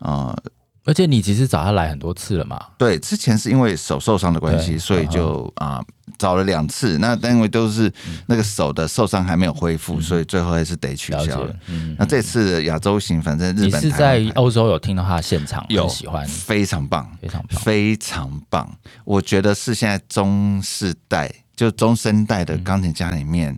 [0.00, 0.42] 啊、呃，
[0.84, 2.60] 而且你其实找他来很多次了嘛？
[2.76, 5.84] 对，之前是因为手受伤的关系，所以就啊、呃、
[6.18, 6.98] 找了两次。
[6.98, 7.92] 那但因为都是
[8.26, 11.54] 那个手的受伤还没有恢复，嗯、所以最后还是得取消了。
[11.68, 18.76] 嗯，那这次亚洲行，反正日本你是在欧洲有听到他的现场，有喜欢，非常棒，非常棒，非常棒。
[19.04, 23.56] 我觉得是现在中世代就中生代的钢琴家里面。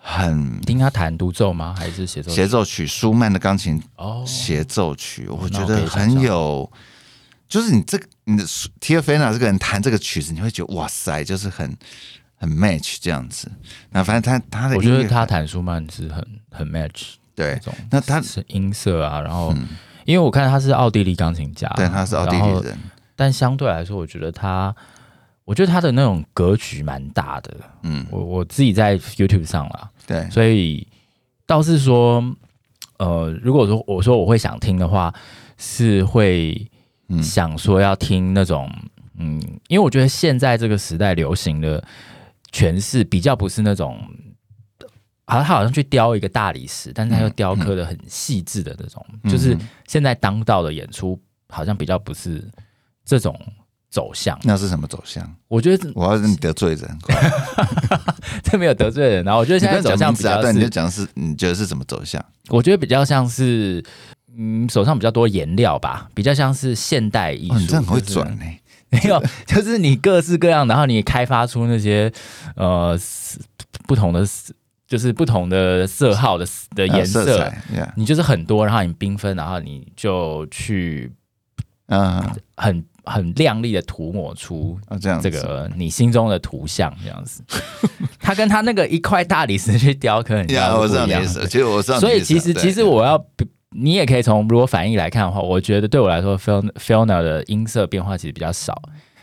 [0.00, 1.74] 很听他弹独奏吗？
[1.76, 2.30] 还是协奏？
[2.30, 6.70] 协奏曲，舒曼的钢琴哦，协奏曲，我觉得很有，
[7.48, 11.76] 就是你这个你的 Tia Fayana 这个人弹这个曲子，你会觉得哇塞，就是很
[12.36, 13.50] 很 match 这样子。
[13.90, 17.60] 那反正他他的，我觉得他弹舒曼是很很 match，对。
[17.90, 19.54] 那他是音色啊，然后
[20.04, 22.78] 因为我看他是奥地利钢琴家，对，他是奥地利人，
[23.14, 24.74] 但相对来说，我觉得他。
[25.48, 30.86] 我觉得他的那种格局蛮大的，嗯，我我自己在 YouTube 上啦，对，所以
[31.46, 32.22] 倒是说，
[32.98, 35.10] 呃，如果说我说我会想听的话，
[35.56, 36.70] 是会
[37.22, 38.70] 想说要听那种，
[39.16, 41.82] 嗯，因为我觉得现在这个时代流行的
[42.52, 43.98] 诠释比较不是那种，
[45.24, 49.56] 好像他好像去雕一个大理石，但是他又雕刻的很细致的那种，就是
[49.86, 52.46] 现在当道的演出好像比较不是
[53.02, 53.34] 这种。
[53.90, 55.26] 走向那是什么走向？
[55.48, 56.98] 我觉得我要是你得罪人，
[58.44, 59.24] 这没有得罪人。
[59.24, 62.22] 然后我觉得现在走向比较，但你就讲是你觉得是怎么走向？
[62.48, 63.82] 我觉得比较像是，
[64.36, 67.54] 嗯，手上比较多颜料吧，比较像是现代艺术。
[67.54, 72.12] 哦、你这很会转呢、欸，没有， 就是你各式各样，然后你开发出那些
[72.56, 72.98] 呃
[73.86, 74.22] 不同的，
[74.86, 76.46] 就是不同的色号的
[76.76, 77.90] 的颜色，色 yeah.
[77.96, 81.10] 你就是很多，然后你缤纷，然后你就去
[81.86, 82.22] 嗯
[82.54, 82.84] 很。
[83.08, 87.42] 很亮丽的涂抹出这样这个你心中的图像，这样子。
[88.20, 91.24] 他跟他那个一块大理石去雕刻，你知道不一样。
[91.26, 93.24] 其实我知道，所以其实其实我要，
[93.70, 98.80] 你也可以从如果反应来看的话，我觉得对我来说，Fiona 的音色变化其实比较少，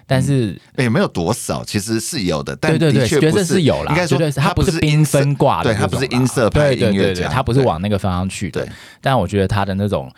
[0.08, 2.56] 但是也没有多少，其实是有的。
[2.60, 8.68] 但对对对，觉得是有啦，应该说他不是缤纷挂的，对，他不是音色派音乐家，他不是往那个方向去的。
[9.02, 10.12] 但我觉得他的那种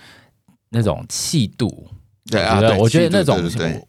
[0.69, 1.87] 那种气度。
[2.29, 3.41] 对啊，对我觉得那种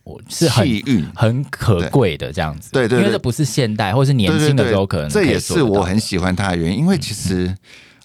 [0.05, 0.66] 我是很
[1.14, 6.79] 很可贵的这样子，对对，因为这不是现代或是年轻的时候可能，这也是我很喜欢他的原因。
[6.79, 7.55] 因为其实，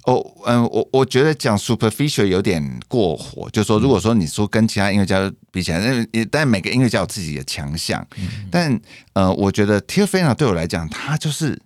[0.05, 8.05] 哦，嗯，我我觉得讲 superficial 有点过火，就是说，如果说你说跟其他音乐家比起来，那但每个音乐家有自己的强项，
[8.49, 8.79] 但
[9.13, 11.59] 呃，我觉得 Tia Fayana 对我来讲，他就是。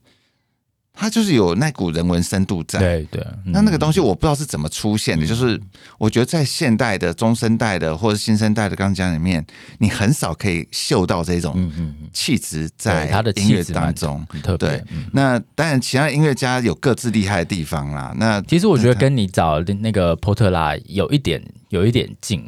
[1.00, 3.28] 他就是有那股人文深度在，对对。
[3.46, 5.62] 那那个东西我不知道是怎么出现的，嗯、就是
[6.00, 9.46] 我觉得在现代的中生代的或者新生代的钢琴里面，
[9.78, 11.72] 你很少可以嗅到这种
[12.12, 14.26] 气质在他的音乐当中。
[14.58, 14.84] 对，
[15.14, 18.12] 那当然其他音乐家有各自厉害的地方啦。
[18.18, 22.44] 那其实我觉得跟你找那个波特拉有一点有一点近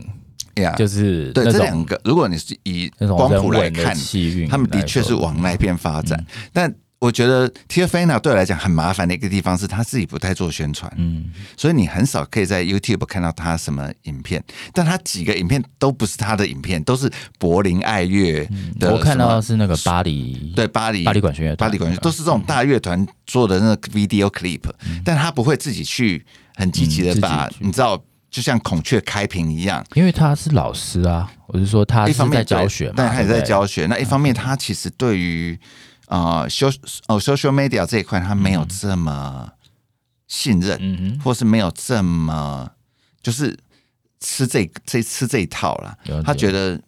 [0.56, 3.96] 呀，就是对这两个，如果你是以光谱来看，
[4.50, 6.74] 他们的确是往那边发展，但。
[7.00, 18.46] 我觉得 Fayana 对我来讲很麻烦的一个地方是，他自己不太做宣传，嗯，所以你很少可以在 YouTube 看到他什么影片，但他几个影片都不是他的影片，都是柏林爱乐
[18.78, 18.94] 的。
[18.94, 24.70] 我看到的是那个巴黎，对巴黎巴黎管弦乐，巴黎管弦都是这种大乐团做的那个 video clip，
[25.06, 27.98] 但他不会自己去很积极的把，你知道，
[28.30, 35.58] 就像孔雀开屏一样，因为他是老师啊，我是说他一方面在教学嘛，但他也在教学，那一方面他其实对于。
[36.10, 36.68] 啊，修
[37.08, 39.50] 哦，social media 这一块他没有这么
[40.28, 42.70] 信任，或是没有这么
[43.22, 43.58] 就是
[44.20, 46.82] 吃这这吃这一套了，他觉得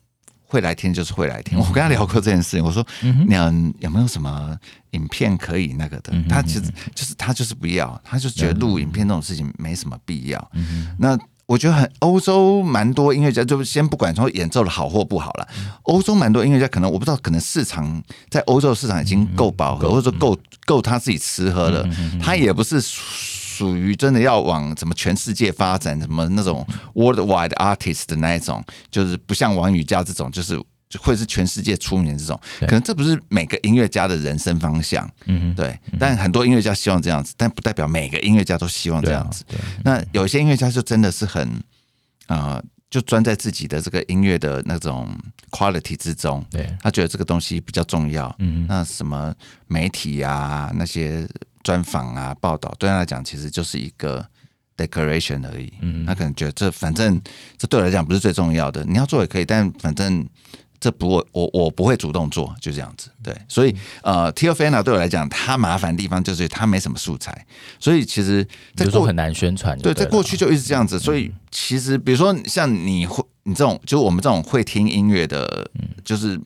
[0.45, 1.57] 会来听就是会来听。
[1.57, 3.36] 我跟他聊过这件事情，我说你
[3.80, 4.57] 有没有什么
[4.91, 6.11] 影片可以那个的？
[6.28, 6.63] 他其实
[6.95, 10.51] 就是他就是不要，他就觉得录影片这种事情没什么必要。
[10.97, 11.17] 那
[11.52, 15.45] 我觉得很欧洲蛮多音乐家，就先不管说演奏的好或不好了。
[15.84, 21.86] 欧洲蛮多音乐家，可能我不知道，可能市场在欧洲市场已经够饱和，或者说够够他自己吃喝了。
[22.22, 30.58] 他也不是属于真的要往什么全世界发展，什么那种 worldwide artist 的那一种，就是不像王宇佳这种，就是。
[30.91, 35.79] 就会是全世界出名的这种，可能这不是每个音乐家的人生方向，嗯，对。
[35.97, 39.45] 但很多音乐家希望这样子，但不代表每个音乐家都希望这样子。
[39.85, 41.63] 那有些音乐家就真的是很，
[42.27, 45.07] 呃，就专在自己的这个音乐的那种
[45.49, 48.35] quality 之中，对，他觉得这个东西比较重要。
[48.39, 49.33] 嗯，那什么
[49.67, 51.25] 媒体啊，那些
[51.63, 54.27] 专访啊、报道，对他来讲其实就是一个
[54.75, 55.71] decoration 而已。
[55.79, 57.21] 嗯，他可能觉得这反正
[57.57, 60.27] 这对我来讲不是最重要的，你要做也可以，但反正。
[60.82, 63.09] 这不我我我不会主动做，就这样子。
[63.23, 67.45] 对，所以呃 Fernell 对我来讲，它麻烦的地方就是它没什么素材，
[67.79, 69.77] 所以其实在过很难宣传。
[69.77, 70.99] 对，在过去就一直这样子。
[70.99, 75.69] 所以其实比如说像你会，你这种就我们这种会听音乐的，
[76.03, 76.38] 就是。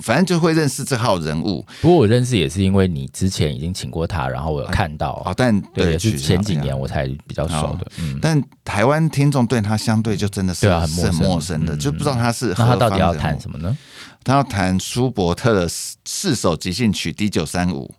[0.00, 5.22] 反正就会认识这号人物，不过我认识也是因为你之前已经请过他，然后我有看到。
[5.24, 7.90] 哦，但对，是前几年我才比较熟的。
[7.98, 11.64] 嗯，但台湾听众对他相对就真的是很陌生。
[11.66, 13.76] 的，就不知道他是那他到底要弹什么呢？
[14.24, 17.94] 他要弹舒伯特的四首即兴曲 D 九三五，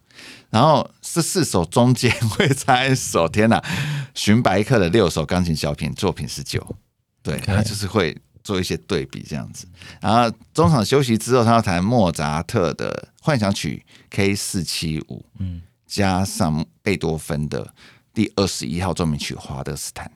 [0.49, 3.61] 然后这四首中间会插一首，天哪，
[4.13, 6.65] 荀白克的六首钢琴小品作品十九，
[7.21, 8.17] 对他就是会。
[8.43, 9.65] 做一些对比这样子，
[10.01, 17.73] 然后中场休息之后，他要弹莫扎特的幻想曲 K 四七五，嗯，加上贝多芬的
[18.13, 20.11] 第二十一号奏鸣曲华德斯坦，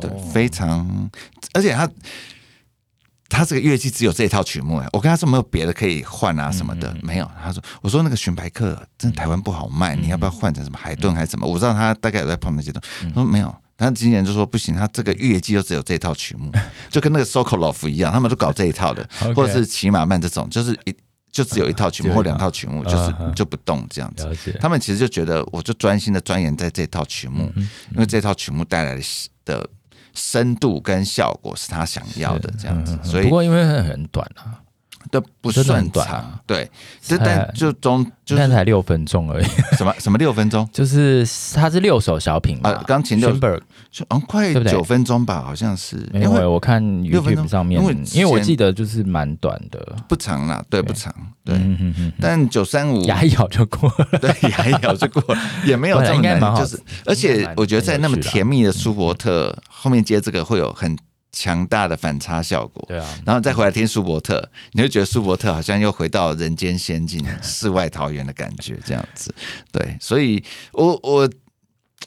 [0.00, 1.10] 对，非常，
[1.52, 1.90] 而且他
[3.28, 11.46] 他这个乐器只有这一套曲目哎，我跟他说没有别的可以换啊什么的，没有，他说我说那个荀白客真的台湾不好卖，你要不要换成什么海顿还是什么？
[11.46, 13.52] 我知道他大概有在碰那些东西，他说没有。
[13.76, 16.52] 他今年就说不行，他这个乐季就只有这套曲目，
[16.90, 20.94] 就跟那个 Sokolov 一样，他们都搞这一套的， 或者是骑马曼这种，就是一
[21.32, 24.28] 就只有一套曲目或两套曲目，就是就不动这样子。
[24.60, 27.52] 他们其实就觉得，我就专心的钻研在这套曲目，
[27.90, 29.00] 因为这套曲目带来
[29.44, 29.68] 的
[30.14, 32.96] 深度跟效果是他想要的这样子。
[33.02, 34.60] 所以不过因为很短啊。
[35.10, 39.44] 都不算短，对，就但就中，就但才六分钟而已。
[39.76, 40.68] 什么什么六分钟？
[40.72, 43.30] 就是它是六首小品嘛，钢琴六，
[44.08, 45.96] 嗯，快九分钟吧，好像是。
[46.14, 51.60] 因为我看 YouTube 上面，因为因为我记得就是蛮短的，不长啦，对，不长，对。
[52.20, 60.96] 但九三五牙一咬就过了， 对，牙一咬就过了，也没有 这么难，就是而且我觉得在那么甜蜜的舒伯特后面接这个会有很。
[61.34, 69.34] 强大的反差效果，对啊，然后再回来听舒伯特，你会觉得舒伯特好像又回到人间仙境、世外桃源的感觉，这样子，
[69.72, 71.28] 对，所以我我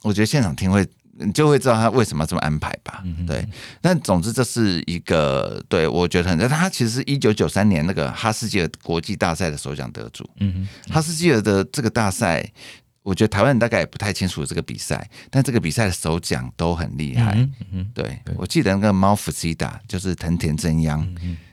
[0.01, 0.87] 我觉得现场听会，
[1.19, 3.45] 你就会知道他为什么要这么安排吧，对。
[3.81, 12.49] 但总之这是一个，对我觉得很，他其实是一九九三年那个哈斯基尔国际大赛的首奖得主，嗯哼，哈斯基尔的这个大赛。
[13.07, 17.35] 我觉得台湾人大概也不太清楚这个比赛，但这个比赛的首奖都很厉害。
[17.35, 20.99] 嗯嗯、对，对我记得那个猫福西达就是藤田真央，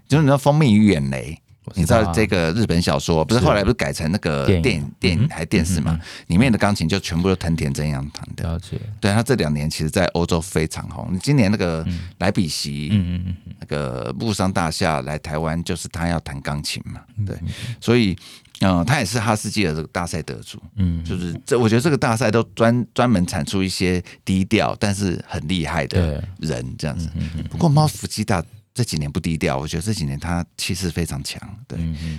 [0.09, 1.41] 就是你知道《蜂蜜与远雷》，
[1.77, 5.97] 你知道这个日本小说，不是后来不是改成那个电影、电影还电视嘛？
[6.27, 8.43] 里面的钢琴就全部都藤田真央弹的。
[8.43, 8.77] 了解。
[9.01, 11.09] 对，他这两年其实，在欧洲非常红。
[11.13, 11.87] 你今年那个
[12.19, 17.01] 莱比锡，嗯嗯嗯，那个布商大厦来台湾，就是他要弹钢琴嘛。
[17.25, 17.39] 对，
[17.81, 18.19] 所以。
[18.61, 27.11] 嗯，他也是哈士奇的这个大赛得主，嗯，就是这，我觉得这个大赛都专专门产出一些低调但是很厉害的人，这样子。
[27.51, 28.43] 不过猫福基大
[28.73, 31.41] 这几年不低调，我觉得这几年他气势非常强。
[31.67, 31.79] 对，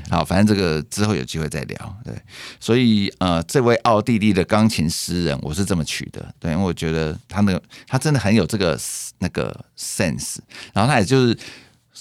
[0.10, 1.98] 好，反正这个之后有机会再聊。
[2.04, 2.14] 对，
[2.60, 8.78] 所以呃，这位奥地利的钢琴诗人，我是这么取的，对，因为我觉得他那个他真的很有这个
[9.20, 10.38] 那个 sense，
[10.74, 11.38] 然后他也就是。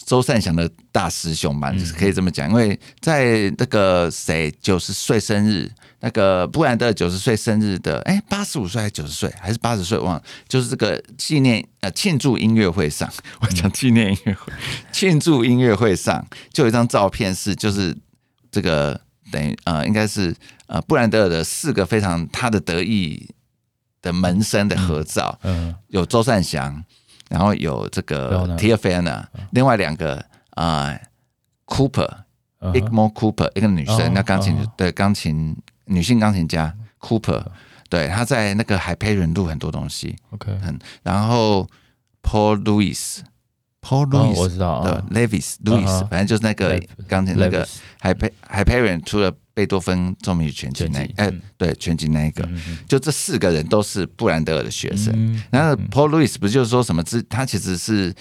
[0.06, 5.70] 周善祥的大师兄嘛，就是可以这么讲，因为在那个谁九十岁生日，
[6.00, 13.08] 那个布兰德九十岁生日的，哎，八十五岁还是九十岁，还是八十岁忘了，就是这个纪念呃庆祝音乐会上，
[13.40, 14.52] 我讲纪念音乐会，
[14.92, 17.96] 庆祝音乐会上就有一张照片是就是
[18.50, 20.34] 这个等于呃应该是
[20.66, 23.30] 呃布兰德尔的四个非常他的得意
[24.02, 26.84] 的门生的合照，嗯，有周善祥。
[27.34, 30.96] 然后有这个 Tia Fellner，另外两个啊
[31.66, 35.56] ，Cooper，Igmore Cooper，一个女生，那钢琴对钢琴
[35.86, 37.42] 女性钢琴家 Cooper，
[37.90, 40.56] 对，她在那个海培人录很多东西，OK，
[41.02, 41.68] 然后
[42.22, 47.66] Paul Lewis，Paul Lewis，我知道的 Levis Lewis，反正就是那个钢琴那个
[48.00, 52.46] Hyperion 出了贝多芬奏鸣曲全集那，哎，对，全集那一个，
[52.86, 55.42] 就这四个人都是布兰德尔的学生。
[55.50, 57.02] 然后 Paul Lewis 不就是说什么？
[57.28, 58.14] 他其实是。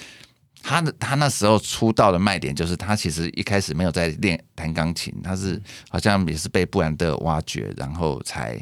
[0.65, 8.57] 他的他那时候出道的卖点就是他其实一开始没有在练弹钢琴，他是好像也是被布兰德尔挖掘，然后才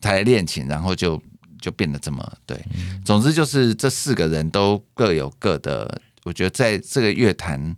[0.00, 1.20] 才练琴，然后就
[1.60, 2.56] 就变得这么对。
[3.04, 7.74] 总之就是这四个人都各有各的，我觉得在这个乐坛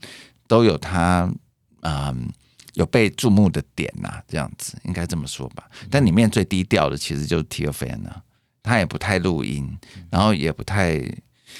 [0.47, 1.33] 都有他
[1.81, 2.31] 嗯
[2.75, 5.69] 有被注目的点呐，这样子应该这么说吧。
[5.91, 8.23] 但里面最低调的其实就是 Theophane 啊，
[8.63, 9.77] 他也不太录音，
[10.11, 11.01] 然后也不太。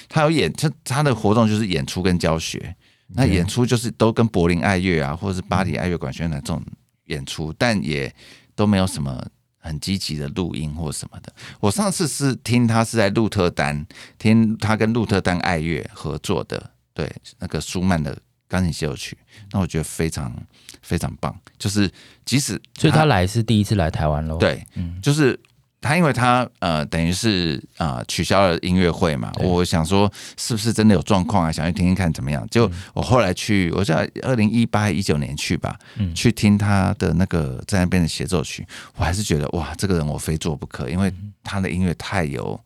[0.09, 2.75] 他有演，他他的活动就是演出跟教学。
[3.07, 6.61] 那演出就是都跟柏林爱乐啊，或者是巴黎爱乐管弦乐团这种
[7.05, 8.13] 演出，但也
[8.55, 9.25] 都没有什么
[9.59, 11.33] 很积极的录音或什么的。
[11.59, 13.85] 我上次是听他是在鹿特丹，
[14.17, 17.09] 听他跟鹿特丹爱乐合作的，对
[17.39, 19.17] 那个舒曼的钢琴协奏曲，
[19.51, 20.33] 那我觉得非常
[20.81, 21.35] 非常棒。
[21.57, 21.89] 就是
[22.25, 25.39] 即使所以他来是第一次来台湾喽，对，嗯，就是。
[25.81, 31.51] 他因为他呃等于是啊、呃、取消了音乐会嘛，我想说是不是真的有状况啊？
[31.51, 32.43] 想去听听看怎么样？
[32.49, 35.77] 就我后来去，我在二零一八一九年去吧，
[36.15, 38.65] 去听他的那个在那边的协奏曲，
[38.95, 42.59] 我还是觉得哇，这个人我非做不可，因为他的音乐太有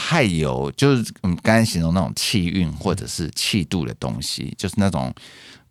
[0.00, 5.12] 太有，就是我们刚才形容那种气韵或者是气度的东西，就是那种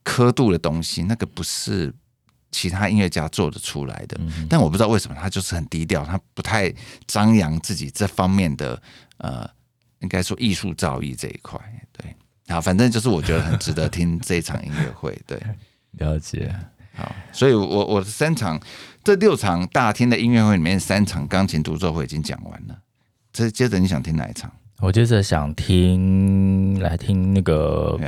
[0.03, 1.93] 刻度的东西，那个不是。
[2.49, 4.17] 其他音乐家做得出来的，
[4.49, 6.73] 但我不知道为什么他就是很低调，他不太
[7.05, 8.81] 张扬自己这方面的
[9.17, 9.47] 呃，
[9.99, 11.59] 应该说艺术造诣这一块。
[11.91, 12.15] 对，
[12.47, 15.21] 好，反正就是我觉得很值得听这一场音乐会。
[15.27, 15.39] 对，
[15.99, 16.55] 了解。
[16.95, 18.59] 好，所以我我的三场
[19.03, 22.79] 这六场大厅的音乐会里面，三场钢琴独奏会已经讲完了。
[23.37, 24.51] 这接着你想听哪一场？
[24.79, 27.99] 我接着想听来听那个。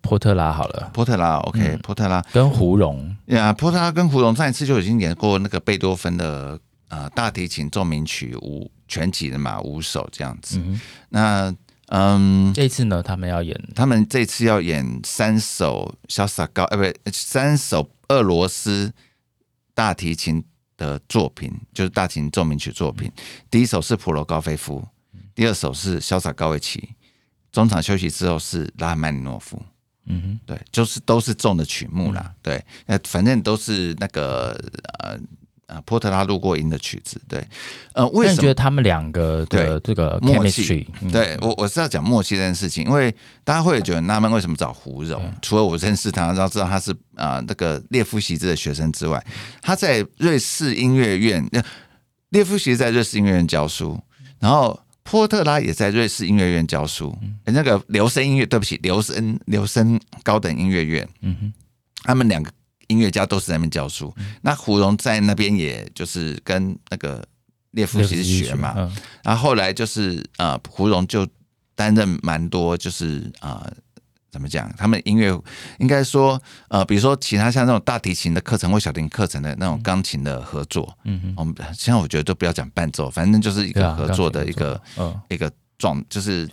[0.00, 10.58] 波特拉好了，波特拉 OK，嗯、波特拉跟胡荣呀，波特拉跟胡荣上一次就已经演过那个贝多芬的呃大提琴奏鸣曲五全集的嘛，五首这样子。
[10.58, 10.80] 嗯
[11.10, 11.54] 那
[11.88, 18.94] 嗯，这次呢，他们要演，他们这次要演三首萧萨高，呃，不，三首俄罗斯
[19.74, 20.42] 大提琴
[20.82, 23.08] 的作品，就是大提琴奏鸣曲作品。
[23.16, 24.84] 嗯、第一首是普罗高菲夫，
[25.34, 26.94] 第二首是潇洒高维奇，
[27.52, 29.62] 中场休息之后是拉赫曼尼诺夫。
[30.06, 34.50] 嗯哼，对，就是都是重的曲目啦，嗯、对，那反正都是那个
[34.98, 35.16] 呃
[35.72, 37.42] 呃波特拉录过音的曲子，对，
[37.94, 40.86] 呃，为什么觉得他们两个的这个默契？
[41.10, 45.22] 对我我是要讲默契这件事情，因为大家会觉得纳闷为什么找胡荣？
[45.24, 49.24] 嗯、除了我认识他，然后知道他是啊、呃、那个列夫席兹的学生之外，
[49.62, 51.48] 他在瑞士音乐院，
[52.28, 53.98] 列夫席兹在瑞士音乐院教书，
[54.38, 54.78] 然后。
[55.04, 57.12] 波特拉也在瑞士音乐院教书，
[57.46, 61.52] 那个留声音乐，对不起，留声留声高等音乐院，嗯哼，
[62.04, 62.48] 他们两个
[62.92, 64.14] 音乐家都是在那边教书。
[64.42, 67.24] 那胡荣在那边，也就是跟那个
[67.72, 68.74] 列夫其实学嘛，
[69.24, 71.26] 然后后来就是呃，胡荣就
[71.74, 73.62] 担任蛮多，就是啊。
[73.64, 73.72] 呃
[74.32, 74.74] 怎么讲？
[74.78, 75.30] 他们音乐
[75.78, 86.48] 应该说，呃，比如说其他像那种大提琴的课程或小提琴课程的那种钢琴的合作，嗯哼，我们现在我觉得都不要讲伴奏，反正就是一个合作的一个、嗯、一个状，就是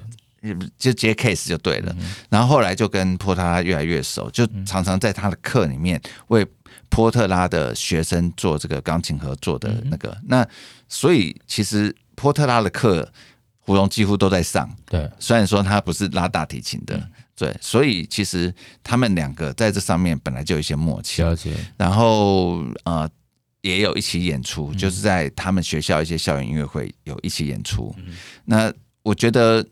[0.77, 1.95] 就接 case 就对了。
[1.99, 6.45] 嗯、然后后来就跟波特拉越来越熟，就常常在他的课里面为
[6.89, 10.09] 波特拉的学生做这个钢琴合作的那个。
[10.09, 10.47] 嗯、那
[10.87, 13.11] 所以其实波特拉的课，
[13.59, 14.69] 胡荣几乎都在上。
[14.85, 16.95] 对，虽然说他不是拉大提琴的。
[16.95, 21.53] 嗯对，所以其实他们两个在这上面本来就有一些默契，了解。
[21.77, 23.09] 然后呃，
[23.61, 27.95] 也有一起演出，就是在他们学校一些校园音乐会有一起演出。
[28.43, 28.69] 那
[29.03, 29.65] 我觉得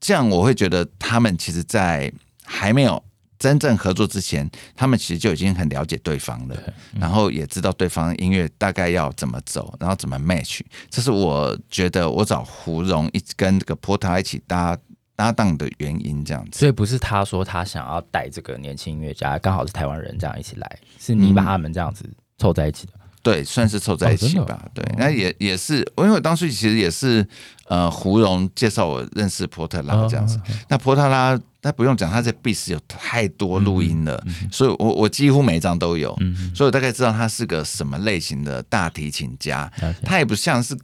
[0.00, 2.12] 这样，我会觉得他们其实，在
[2.44, 3.02] 还没有
[3.38, 6.56] 真正合作之前，他们其实就已经很了解对方了，
[6.98, 10.60] 然后也知道对方音乐大概要怎么走，然后怎么 match。
[10.88, 14.76] 这是我觉得我找胡蓉一跟这个波特拉一起搭。
[15.16, 22.94] 搭档的原因这样子，所以不是他说他想要带这个年轻音乐家，刚好是台湾人这样一起来，是你把他们这样子凑在一起的。
[23.20, 24.60] 嗯、对，算是凑在一起吧。
[24.62, 27.26] 哦、对，那也也是，因为我当时其实也是
[27.66, 30.36] 呃胡蓉介绍我认识波特拉这样子。
[30.36, 39.70] 哦、那波特拉他不用讲，他在 BS 有太多录音了，嗯嗯、所以我我几乎每一张都有，嗯、所以我大概知道他是个什么类型的大提琴家。
[39.82, 40.76] 嗯、他也不像是。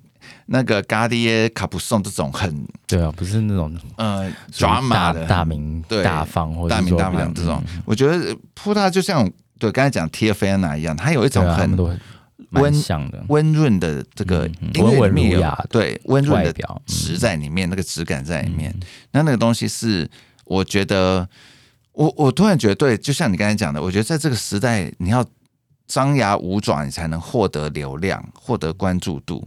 [0.46, 9.28] 那个嘎迪耶卡普松这种很对啊，不是那种呃抓马的大名大方或者大名大放这种，我觉得波特拉就像
[9.58, 11.76] 对刚才讲 Theophane 一样，他有一种很
[12.60, 16.52] 温像的温润的这个温文儒雅，对温润的
[16.86, 18.74] 质在里面，那个质感在里面。
[19.12, 20.08] 那那个东西是，
[20.44, 21.28] 我觉得，
[21.92, 25.24] 我我突然觉得，对，就像你刚才讲的，我觉得在这个时代，你要
[25.86, 29.46] 张牙舞爪，你才能获得流量，获得关注度。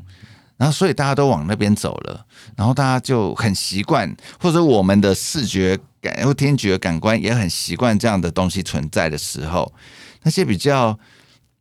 [0.58, 2.26] 然后，所以大家都往那边走了，
[2.58, 9.74] 然后大家就很习惯，或者我们的视觉感或听觉感官也很习惯这样的东西存在的时候，
[10.24, 11.00] 那些比较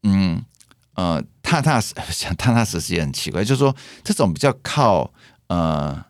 [0.02, 0.42] 嗯
[0.94, 3.74] 呃踏踏实想踏踏实实也很奇怪，就是说
[4.04, 5.10] 这种比较靠
[5.46, 6.04] 呃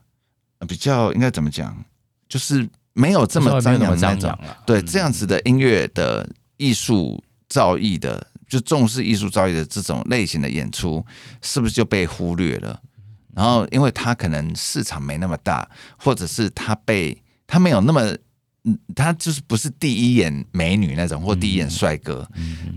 [0.67, 1.85] 比较应该怎么讲，
[2.29, 4.37] 就是没有这么张扬那种，
[4.67, 8.27] 对这样子的音乐的艺术造诣的。
[8.49, 11.05] 就重视艺术造诣的这种类型的演出，
[11.43, 12.81] 是不是就被忽略了？
[13.35, 15.69] 然后，因为他可能市场没那么大，
[15.99, 18.17] 或者是他被他没有那么，
[18.69, 22.29] 嗯，他就是不是第一眼美女那种，或第一眼帅哥。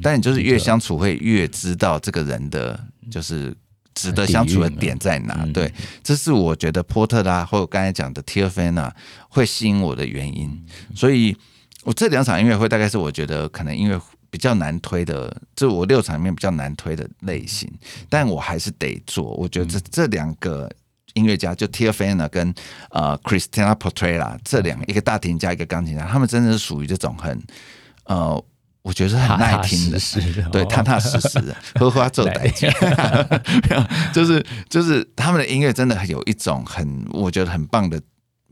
[0.01, 2.79] 但你就是越相处会越知道这个人的
[3.09, 3.55] 就是
[3.93, 5.45] 值得相处的点在哪。
[5.53, 5.71] 对，
[6.03, 8.91] 这是我觉得波特拉或者刚才讲的 Teofenas
[9.29, 10.65] 会吸引我的原因。
[10.95, 11.35] 所以
[11.83, 13.99] 我这两场音乐会大概是我觉得可能因为。
[14.31, 17.69] 比较难推的，这我六场里面比较难推的类型，
[18.07, 19.25] 但我还是得做。
[19.33, 20.71] 我觉得这这两个
[21.13, 22.53] 音乐家，就 Teofenas 跟
[22.89, 27.41] 呃 Christina Portela 这两个，一个大提琴家，一个钢琴家，他们真的是属于这种很
[28.05, 28.43] 呃，
[28.81, 32.69] 我觉得是很耐听的，踏踏实实对，踏踏实实的， 荷花做代价，
[34.13, 38.01] 就是就是他们的音乐真的有一种很，我觉得很棒的。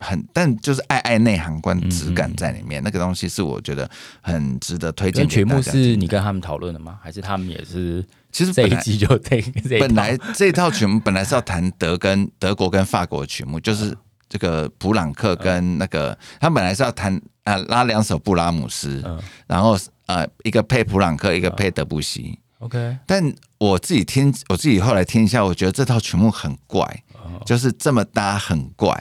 [0.02, 3.92] 很，但就是爱爱内涵观质感在里面，嗯嗯，那个东西是我觉得
[4.22, 5.28] 很值得推荐。
[5.28, 6.98] 曲目是你跟他们讨论的吗？
[7.04, 8.02] 还是他们也是？
[8.32, 9.44] 其实这一集就这
[9.80, 13.96] 本来这套曲目本来是要谈德跟德国跟法国的曲目，就是
[14.28, 19.04] 这个普朗克跟那个他本来是要弹啊拉两首布拉姆斯，
[19.48, 22.40] 然后呃一个配普朗克，一个配德布西。
[22.60, 27.04] OK，但我自己听我自己后来听一下，我觉得这套曲目很怪。
[27.46, 28.92] 就是这么搭很怪，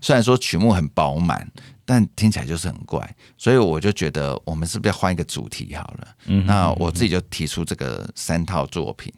[0.00, 1.50] 虽然说曲目很饱满，
[1.90, 6.08] 但听起来就是很怪，所以我就觉得我们是不是要换一个主题好了？
[6.44, 9.10] 那我自己就提出这个三套作品。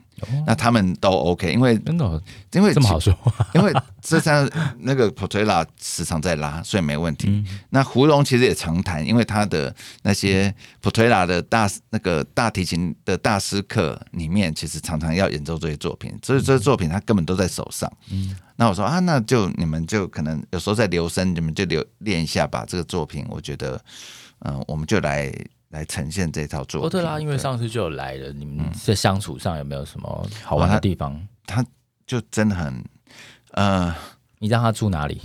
[0.47, 3.16] 那他们都 OK，因为真的，因为这么好说，
[3.55, 4.49] 因为这三
[4.79, 7.45] 那个 Portela 时常在拉，所以没问题。
[7.71, 17.91] 那胡荣其实也常弹，因为他的那些 Portela 的大那个大提琴的大师课里面，其实常常要演奏这些作品，所以这些作品他根本都在手上。
[18.11, 22.62] 嗯那我说啊，那就你们就可能有时候在留声，你们就留练一下吧。
[22.68, 23.81] 这个作品，我觉得，
[24.41, 25.33] 嗯，我们就来。
[25.71, 26.83] 来呈现这套作品。
[26.83, 31.14] 波特拉，因为上次就有来了，你们在相处上有没有什么好玩的地方？
[31.14, 31.68] 嗯、他，他
[32.07, 32.85] 就真的很，
[33.53, 33.95] 呃，
[34.39, 35.21] 你让他住哪里？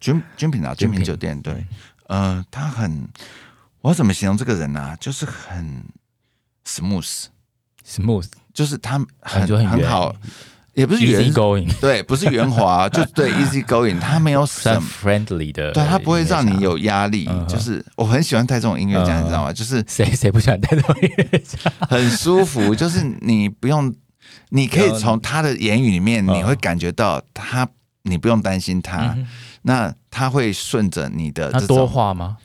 [0.00, 1.40] 军军品啊， 军品酒店。
[1.40, 1.66] 对，
[2.06, 3.08] 呃，他很，
[3.80, 4.96] 我要怎么形容这个人呢、啊？
[4.96, 5.84] 就是很
[6.66, 10.14] smooth，smooth，就是他很很，很好。
[10.76, 17.26] 也不是 easy going， 对，不是圆滑，就对 easy going，他没有什么 friendly 的，对他不会让你有压力。
[17.48, 19.50] 就是我很喜欢带这种音乐家，你知道吗？
[19.50, 21.72] 就是谁谁不喜欢带这种音乐家？
[21.88, 23.92] 很舒服，就是你不用，
[24.50, 27.66] 你可以从他的言语里面，你会感觉到他，
[28.02, 29.16] 你不用担心他，
[29.62, 31.50] 那他会顺着你的。
[31.50, 32.36] 他多话吗？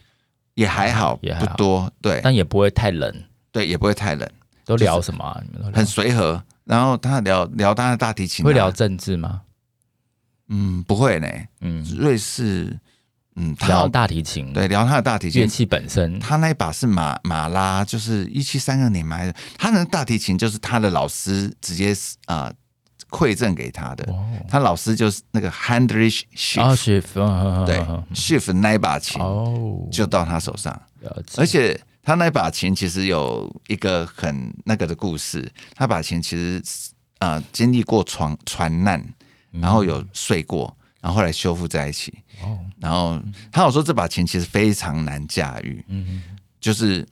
[0.53, 3.13] 也还好，也不多，对，但也不会太冷，
[3.51, 4.25] 对，也不会太冷。
[4.63, 5.43] 都聊什么？
[5.73, 6.41] 很随和。
[6.63, 9.41] 然后他聊聊他的大提琴，会聊政治吗？
[10.47, 11.27] 嗯，不会呢。
[11.61, 12.79] 嗯，瑞士，
[13.35, 16.19] 嗯，他聊大提琴，对，聊他的大提琴乐器本身。
[16.19, 19.33] 他那一把是马马拉，就是一七三二年买的。
[19.57, 21.95] 他的大提琴就是他的老师直接
[22.25, 22.53] 啊
[23.09, 24.13] 馈赠给他的。
[24.47, 27.79] 他老师就是那个 Heinrich Schiff，对
[28.13, 30.81] ，Schiff 那一把琴哦，就到他手上，
[31.37, 31.79] 而且。
[32.03, 35.47] 他那把琴其实有一个很那个的故事。
[35.75, 36.61] 他把琴其实
[37.19, 39.03] 啊、呃、经历过船船难，
[39.51, 42.11] 然后有碎过，然后后来修复在一起。
[42.43, 43.21] 哦然后
[43.51, 45.85] 他有说这把琴其实非常难驾驭。
[45.89, 46.23] 嗯
[46.59, 47.07] 就是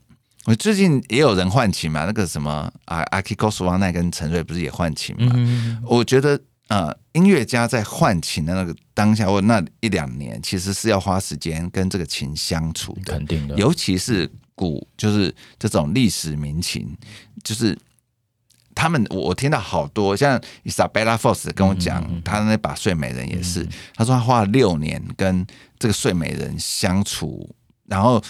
[0.46, 5.80] 我最近也有人换琴嘛，那个什么啊，Aki Kusrwani 跟陈瑞不是也换琴嘛？
[5.86, 14.28] 我觉得呃，音乐家在换琴的那个当下或那一两年，其实是要花时间跟这个琴相处的，肯定的，尤其是。
[14.60, 16.98] 古就是这种历史民情，
[17.46, 17.78] 就是
[18.76, 25.48] 他们我我听到好多像 Isabella Foss 跟我讲，他那把睡美人也是，他说他花了六年跟
[25.78, 27.56] 这个睡美人相处，
[27.86, 28.22] 然后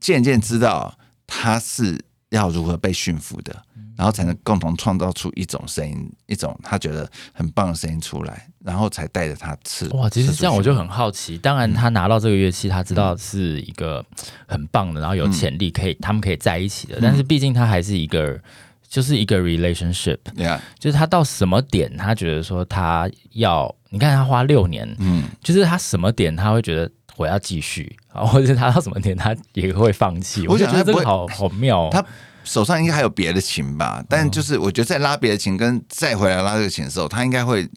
[0.00, 0.98] 渐渐知道
[1.28, 3.54] 他是要如何被驯服的。
[3.96, 9.88] 然后才能共同创造出一种声音，一种他觉得很棒的声音出来，然后才带着他吃。
[9.88, 11.36] 哇，其实这样我就很好奇。
[11.36, 14.04] 当然，他拿到这个乐器，他知道是一个
[14.46, 17.00] 很棒的，然后有潜力可以他们可以在一起的。
[17.02, 18.40] 但是毕竟他还是一个
[18.86, 26.88] 就是一个 relationship，对啊，就是他到什么点，他觉得说他要，你看他花六年，嗯，就是他什么点他会觉得
[27.18, 30.46] 我要继续啊，或者 他到什么点他也会放弃。
[30.48, 31.88] 我就觉得这个好好妙哦。
[31.92, 32.02] 他
[32.44, 34.02] 手上应该还有别的琴吧？
[34.08, 37.68] 但就是我觉得在拉别的琴跟再回来拉这个琴的时候，他应该会。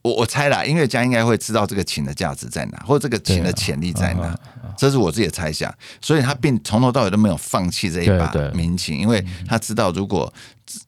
[0.00, 4.34] 我我猜啦，音乐家应该会知道这个琴的价值在哪，或者这个琴的潜力在哪，
[4.76, 5.74] 这是我自己的猜想。
[6.00, 10.32] 所以他并从头到尾都没有放弃这一把民琴，因为他知道如果。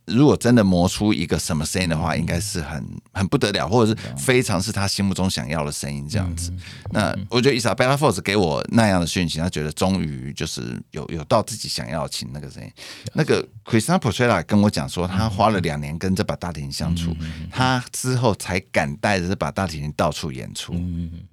[0.07, 6.53] 如果真的磨出一个什么声音的话，应该是很很不得了，或者是非常是他心目中想要的声音这样子。
[6.91, 12.71] 那我觉得 Isabella Fox 给我那样的讯息，他觉得终于就是有有到自己想要的琴那个声音。
[13.15, 17.17] 那个 Christina Porchela 跟我讲说，他花了两年跟这把大提琴相处，
[17.51, 20.75] 他之后才敢带着这把大提琴到处演出。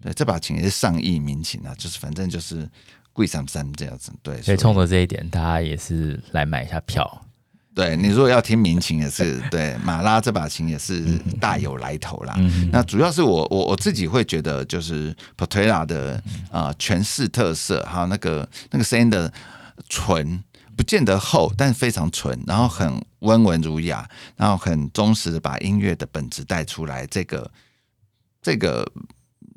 [0.02, 2.70] 对，这把琴也是上亿民琴啊，就是反正就是
[3.14, 4.12] 贵上三这样子。
[4.22, 7.24] 对，所以冲着这一点，大家也是来买一下票。
[7.78, 11.06] 对，你如果要听民琴也是对，马拉这把琴也是
[11.40, 12.36] 大有来头啦。
[12.72, 16.20] 那主要是我我我自己会觉得，就是 Portela 的
[16.52, 19.32] 啊诠释特色，还有那个那个声音的
[19.90, 20.44] 纯，
[20.76, 27.06] 不见得厚，但是非常纯，然后很温文儒雅，然后很忠实的把音乐的本质带出来。
[27.06, 27.52] 这个
[28.42, 28.92] 这个。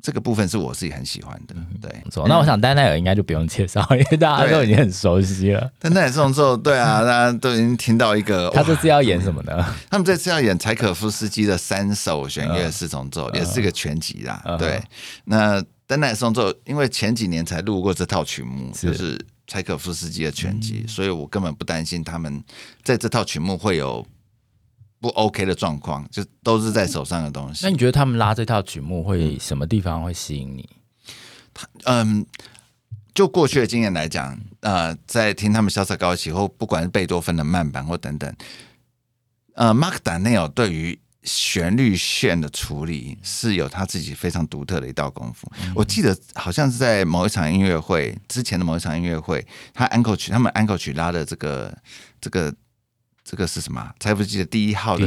[0.01, 1.91] 这个部分是我自己很喜欢的，对。
[2.27, 5.71] 那我想丹奈尔应该就不用介绍，因为大家都已经很熟悉了。
[5.79, 8.49] 丹奈尔这种时候，对啊， 大家都已经听到一个。
[8.49, 9.65] 他这次要演什么呢？
[9.89, 14.41] 他们这次要演柴可夫斯基的三首弦乐四重奏，也是个全集啦。
[14.57, 14.81] 对。
[15.25, 22.43] 那丹奈尔这种时候，因为前几年才录过这套曲目，就是柴可夫斯基的全集，所以我根本不担心他们
[22.83, 24.05] 在这套曲目会有。
[25.01, 27.65] 不 OK 的状况，就都是在手上的东西。
[27.65, 30.69] 那你觉得他们拉这套曲目会什么地方会吸引你？
[31.51, 32.23] 他嗯，
[33.11, 38.31] 就过去的经验来讲，呃，在听他们萧瑟高起或不管是贝多芬的慢板或等等，
[39.55, 45.51] 呃，Mark Daniel 对于旋律线的处理是有他自己非常独特的一道功夫。
[45.63, 49.43] 嗯、我记得好像是在某一场音乐会之前的某一场音乐会，
[49.73, 51.75] 他安可曲他们安可曲拉的这个
[52.21, 52.53] 这个。
[53.23, 53.89] 这个是什么？
[53.99, 55.05] 柴可夫斯基的第一号的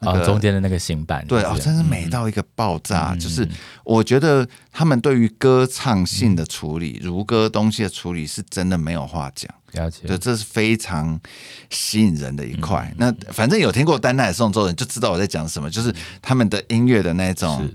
[0.00, 3.10] 那个、哦、中间的那个新版，对哦，真是美到一个爆炸。
[3.12, 3.46] 嗯、就是
[3.84, 9.52] 我觉得他们对于歌唱性的处理、嗯、如歌东西的处理，是真的没有话讲。
[9.72, 11.20] 了解，对，这是非常
[11.68, 12.88] 吸引人的一块。
[12.92, 17.68] 嗯、那反正有听过丹奈尔颂奏的人就知道我在讲什么，就是他们的音乐的那种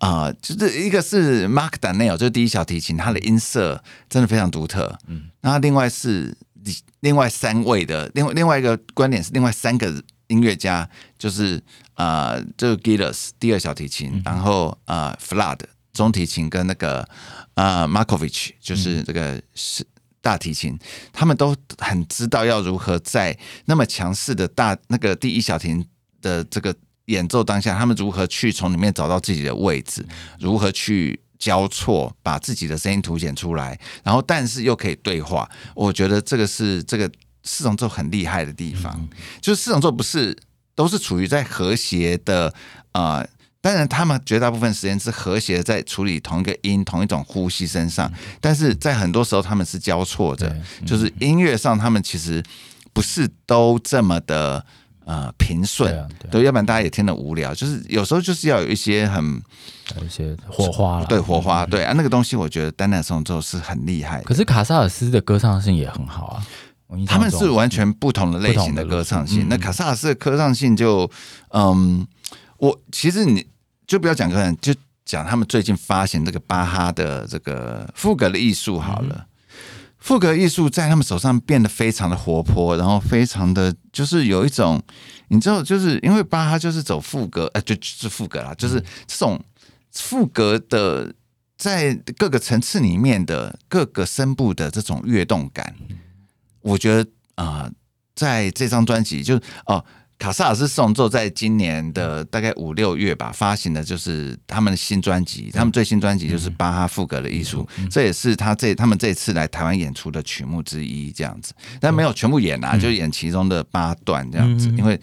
[0.00, 4.98] 啊、呃，就是一个是 Mark Daniel，就是第一小提琴，它的音色真的非常独特。
[5.06, 6.36] 嗯，然后另外是。
[7.00, 10.88] 另外三位的另外另外一个观点是，另外三个音乐家
[11.18, 11.62] 就是
[11.94, 15.60] 呃，这个 Gillis 第二小提琴，嗯、然后呃，Flood
[15.92, 17.08] 中提琴跟那个
[17.54, 19.86] 呃 Markovich 就是这个是
[20.20, 20.78] 大提琴，嗯、
[21.12, 25.86] 他们都很知道要如何在那么强势的大那个第一小提琴
[26.20, 26.74] 的这个
[27.06, 30.06] 演奏当下，他们如何去从里面找到自己的位置，
[30.40, 31.20] 如何去。
[31.38, 37.10] 交错把自己的声音凸显出来，然后但是又可以对话，我觉得这个是这个
[37.42, 38.94] 四重奏很厉害的地方。
[38.98, 39.08] 嗯、
[39.40, 40.36] 就是四重奏不是
[40.74, 42.52] 都是处于在和谐的
[42.92, 43.28] 啊、呃，
[43.60, 50.48] 当然他们绝大部分时间是和谐在处理同一个音、同一种呼吸身上，嗯、但是在很多时候他们是交错的，
[50.80, 52.42] 嗯、就是音乐上他们其实
[52.92, 54.64] 不是都这么的。
[55.06, 57.54] 呃，平顺，对，啊对，啊、对，要不然大家也听得无聊。
[57.54, 59.24] 就是有时候就是要有一些很
[59.96, 64.20] 有一些火花，对火花，对啊，那个东西我觉得丹奈尔颂奏是很厉害。
[64.22, 66.42] 可是卡萨尔斯的歌唱性也很好啊，
[67.06, 69.44] 他们是完全不同的类型的歌唱性。
[69.44, 71.08] 嗯、那卡萨尔斯的歌唱性就，
[71.50, 72.04] 嗯，
[72.58, 73.46] 我其实你
[73.86, 79.14] 就不要讲个人，就讲他们最近发行这个巴哈的这个副歌的艺术好了。
[79.14, 79.26] 嗯
[80.06, 84.80] 赋格艺术在他们手上变得非常的活泼，然后非常的就是有一种，
[85.26, 89.44] 你知道，就是因为巴哈就是走赋格，呃，就是赋格啦，就是这种
[89.90, 91.12] 赋格的
[91.58, 95.74] 在各个层次里面的各个声部的这种跃动感，
[96.60, 97.72] 我觉得啊、呃，
[98.14, 99.34] 在这张专辑就
[99.66, 99.84] 哦。
[100.18, 105.50] 卡萨尔斯四重奏在今年的大概五六月吧发行的，就是他们的新专辑。
[105.52, 111.52] 他们最新专辑就是巴哈赋格的艺术，这也是他这他们这次来台湾演出的曲目之一，这样子。
[111.80, 114.98] 但没有全部演啊，就演其中的八段这样子，因为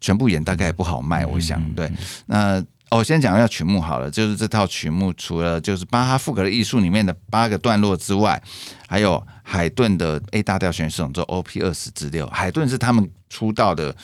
[0.00, 1.62] 全部演大概也不好卖，我想。
[1.74, 1.90] 对，
[2.26, 2.64] 那
[2.96, 8.40] 我先讲一下曲目好了，就是这套曲目除了就是巴哈赋格的艺术里面的八个段落之外，
[8.86, 12.26] 还有海顿的 A 大调弦乐四重奏 OP 二十之六。
[12.28, 13.96] 海顿是他们出道的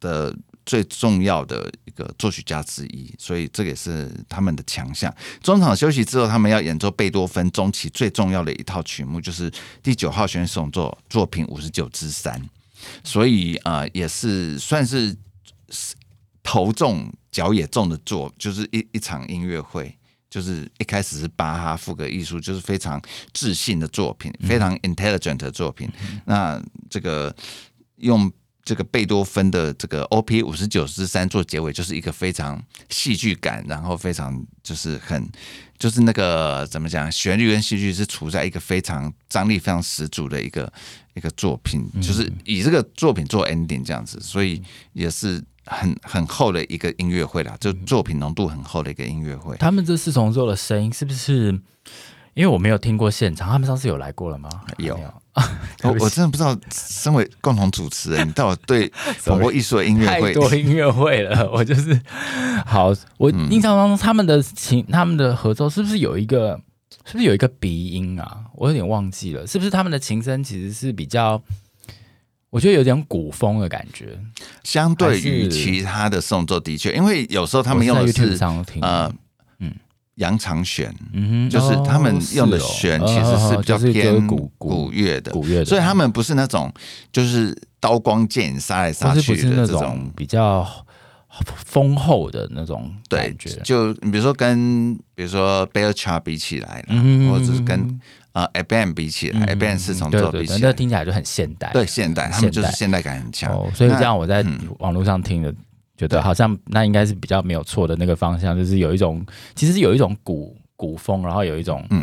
[0.00, 0.34] 的
[0.64, 5.14] 最重要的一个作曲家之一，所以这个也是他们的强项。
[5.42, 9.50] 中场休息之后，他们要演奏贝多芬中期最重要的一套曲目，就是
[9.82, 12.40] 第九号弦乐四重奏作品五十九之三。
[13.04, 15.14] 所以啊、呃，也是算是
[16.42, 19.96] 头重脚也重的做，就是一一场音乐会。
[20.28, 23.02] 就是一开始是巴哈副歌艺术，就是非常
[23.32, 25.90] 自信的作品，非常 intelligent 的作品。
[26.08, 27.34] 嗯、那这个
[27.96, 28.30] 用
[28.62, 35.28] 这个贝多芬的这个 OP 五十九之三做结尾，就是一个非常戏剧感，然后非常就是很
[35.76, 40.72] 就是那个怎么讲，旋律跟戏剧是处在一个非常张力非常十足的一个
[41.14, 44.62] 一个作品，就是以这个作品做 ending 这样子，所以
[44.92, 45.42] 也是。
[45.70, 49.56] 很很厚的一个音乐会啦，就作品浓度很厚的一个音乐会。
[49.56, 51.58] 他们这四重奏的声音是不是？
[52.34, 54.48] 因为我没有听过现场，他们上次有来过了吗？
[54.78, 54.98] 有。
[55.82, 58.92] 我我真的不知道，身为共同主持人，你到底对
[59.24, 61.48] 广播艺术的音乐会太多音乐会了。
[61.52, 62.00] 我就是
[62.66, 66.60] 好，我印象当中他们的琴，他们的合奏是不是有一个？
[67.04, 68.44] 是不是有一个鼻音啊？
[68.54, 71.40] 我有点忘记了，是不是他们的琴声其实是比较？
[72.50, 74.18] 我觉得有点古风的感觉，
[74.64, 78.36] 相对于其他的宋作的确，因为有时候他们用的是
[78.82, 79.12] 呃，
[79.60, 79.72] 嗯，
[80.16, 86.72] 扬长弦，嗯哼，就是他们用的弦其实是比较偏古古乐的，古乐的，所以他们不是那种
[87.12, 90.68] 就是刀光剑影杀来杀去的这种比较
[91.64, 93.50] 丰厚的那种感觉。
[93.62, 96.84] 就你比如说跟比如说贝尔恰比起来，
[97.30, 98.00] 或者是跟。
[98.32, 103.52] 啊 Eben 比起来 Eben 四重奏比起来，那听起来就很现代，对现代，他们就是现代感很强。
[103.74, 104.44] 所以这样我在
[104.78, 105.54] 网络上听的，
[105.96, 109.24] 觉得好像那应该是比较没有错的那个方向，就是有一种
[109.54, 112.02] 其实是有一种古古风，然后有一种嗯。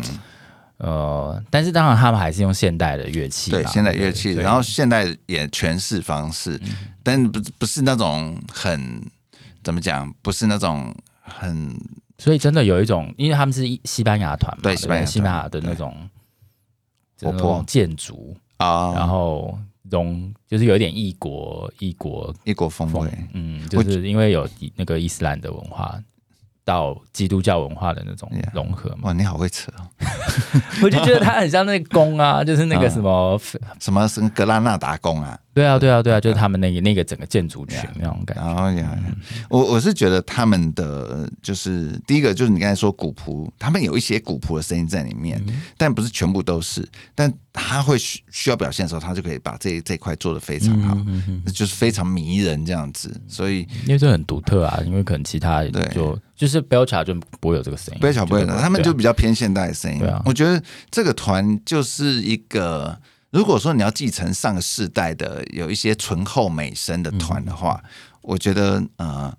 [0.78, 6.56] 呃，但是当然他们还是用现代的乐器，对现代乐器，然后现代也诠释方式，
[7.02, 9.02] 但不不是那种很
[9.64, 11.76] 怎么讲，不是那种很，
[12.16, 15.92] 所以真的有一种，因为他们是西班牙团嘛，对西班牙西班牙的那种。
[17.20, 19.58] 活泼建筑啊，然后
[19.90, 25.98] 融就是有一点异国异国异国风味，嗯，就是因为有那个伊斯兰的文化
[26.64, 29.04] 到基督教文化的那种融合嘛。
[29.04, 29.88] 哇，你好会扯哦！
[30.82, 33.40] 我就觉得它很像那个宫啊，就是那个什么
[33.78, 35.38] 什么什么格拉纳达宫啊。
[35.58, 38.44] 对啊，对啊，对啊，就是他们那个那个整个建筑群那种感觉。
[38.44, 38.96] 然后呀，
[39.50, 45.44] 我我是觉得他们的就是第一个就是你刚才说古朴，他们有一些古朴的声音在里面，
[45.76, 46.88] 但不是全部都是。
[47.14, 50.96] 但他会需需要表现的时候，他就可以把这这块做的非常好，
[51.52, 53.20] 就是非常迷人这样子。
[53.26, 59.98] 所以因为这很独特啊，因为可能其他对就就是 Belcher 就不会有这个声音，Belcher 不会的，他们就比较偏现代的声音。
[59.98, 62.96] 对啊，我觉得这个团就是一个。
[63.30, 67.90] 如果说你要继承上个世代的有一些醇厚美声的团的话，嗯、
[68.22, 69.36] 我觉得呃，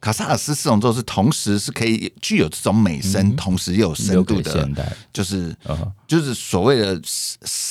[0.00, 7.00] 卡萨尔斯四重奏是同时是可以具有这种美声，嗯、同时又有深度的，就是、嗯、就是所谓的，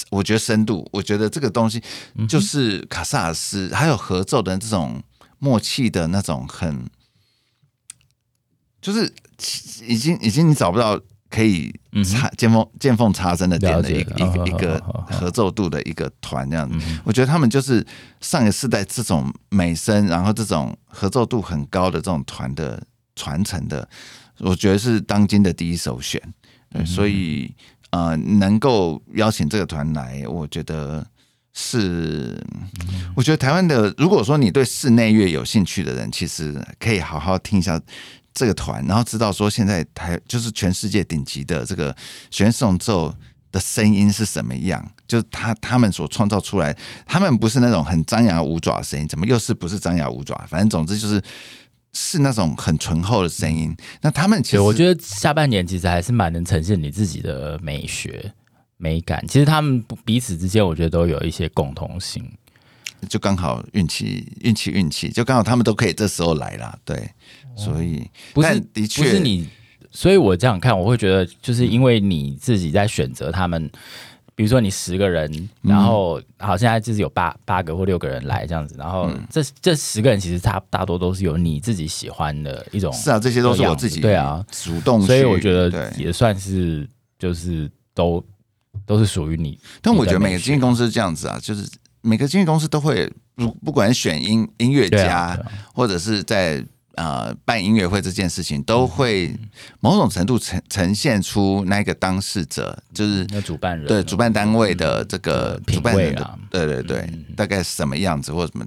[0.10, 1.84] 我觉得深度，我觉得这个东西
[2.30, 5.04] 就是卡萨尔斯还有合奏的这种
[5.40, 6.90] 默契的那种很，
[8.82, 9.14] 就是
[9.86, 10.98] 已经已经你找不到。
[11.30, 11.72] 可以
[12.04, 17.86] 插见缝见缝插针的点的一个一个一个合奏度的一个团这样子，我觉得他们就是
[18.20, 22.82] 上个世代这种美声，然后这种合奏度很高的这种团的
[23.16, 23.88] 传承的，
[24.40, 26.22] 我觉得是当今的第一首选。
[26.72, 27.54] 对，所以
[27.92, 31.06] 呃，能够邀请这个团来，我觉得
[31.54, 32.44] 是，
[33.16, 37.80] 我觉得台湾的，如果说你对室内乐有兴趣的人，其实可以好好听一下。
[38.40, 41.94] 这个团，然后知道说现在台就是全世界顶级的这个
[42.32, 43.14] 弦乐四重奏
[43.52, 46.74] 的声音是什么样，就是他他们所创造出来，
[47.06, 50.34] 他们不是那种很张牙舞爪的声音，怎么又是不是张牙舞爪？
[50.48, 51.22] 反正总之就是
[51.92, 53.76] 是那种很醇厚的声音。
[54.00, 58.32] 那他们其实我觉得下半年其实还是蛮能呈现你自己的美学
[58.78, 59.22] 美感。
[59.28, 62.26] 其实他们彼此之间，我觉得都有一些共同性。
[63.08, 67.10] 就刚好运气，运气，运气，就刚好他们都可以这时候来了，对，
[67.60, 69.48] 所以不是的确不是你，
[69.92, 73.70] 所以我这样看，我会觉得就是因为你自己在选择他们，
[74.36, 84.46] 比如说你十个人，然后好现在就是有八八个或六个人来这样子，然后这这十个人其实他大多都是有你自己喜欢的一种，是啊，这些都是我自己对啊。
[84.52, 88.24] 主动，所以我觉得也算是就是都
[88.86, 91.70] 都是属于你，但我觉得每个经纪公司这样子啊，就是。
[92.02, 95.38] 每个经纪公司都会不不管选音音乐家，
[95.74, 96.64] 或者是在
[97.00, 99.34] 呃办音乐会这件事情，都会
[99.80, 108.66] 某种程度呈呈现出那个当事者，就是那主办人对主办单位的这个主办人的对对对，大概是什么样子或什么，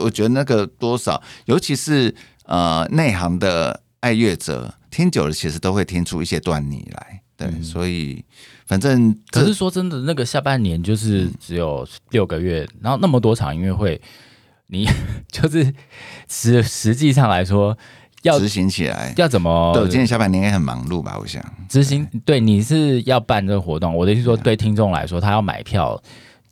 [0.00, 2.14] 我觉得那个多少，尤其是
[2.46, 7.20] 呃内行的爱乐者听久了，其实都会听出一些端倪来。
[7.36, 8.24] 对，嗯、所以
[8.64, 14.00] 反正可是说真的，那个下半年就是只有六个月，嗯、然后那么多场音乐会，
[14.74, 14.86] 你
[15.30, 15.72] 就是
[16.28, 17.78] 实实际上来说。
[18.24, 19.70] 要执行起来要怎么？
[19.74, 21.14] 对，今年下半年应该很忙碌吧？
[21.20, 26.02] 我想执行对，你是要办这个活动，我的意思说，对听众来说，他要买票。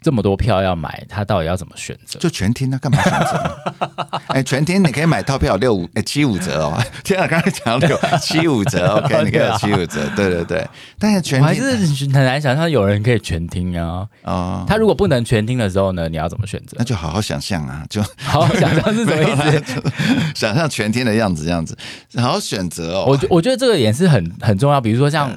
[0.03, 2.18] 这么多票要买，他到底要怎么选择？
[2.18, 3.59] 就全听，他干嘛选择？
[4.28, 6.82] 哎，全听你可以买套票六五哎七五折哦。
[7.05, 10.66] 天啊，刚才讲六七五折， OK，你可以七五折，对对对。
[10.98, 11.62] 但是全听还是
[12.12, 14.07] 很难想象有人可以全听啊。
[14.22, 16.09] 哦，他如果不能全听的时候呢？
[16.09, 16.76] 你要怎么选择？
[16.78, 19.82] 那就好好想象啊，就好好想象是什么意思？
[20.34, 21.76] 想象全听的样子，这样子，
[22.16, 23.05] 好好选择哦。
[23.07, 24.80] 我我觉得这个也是很很重要。
[24.80, 25.30] 比如说像。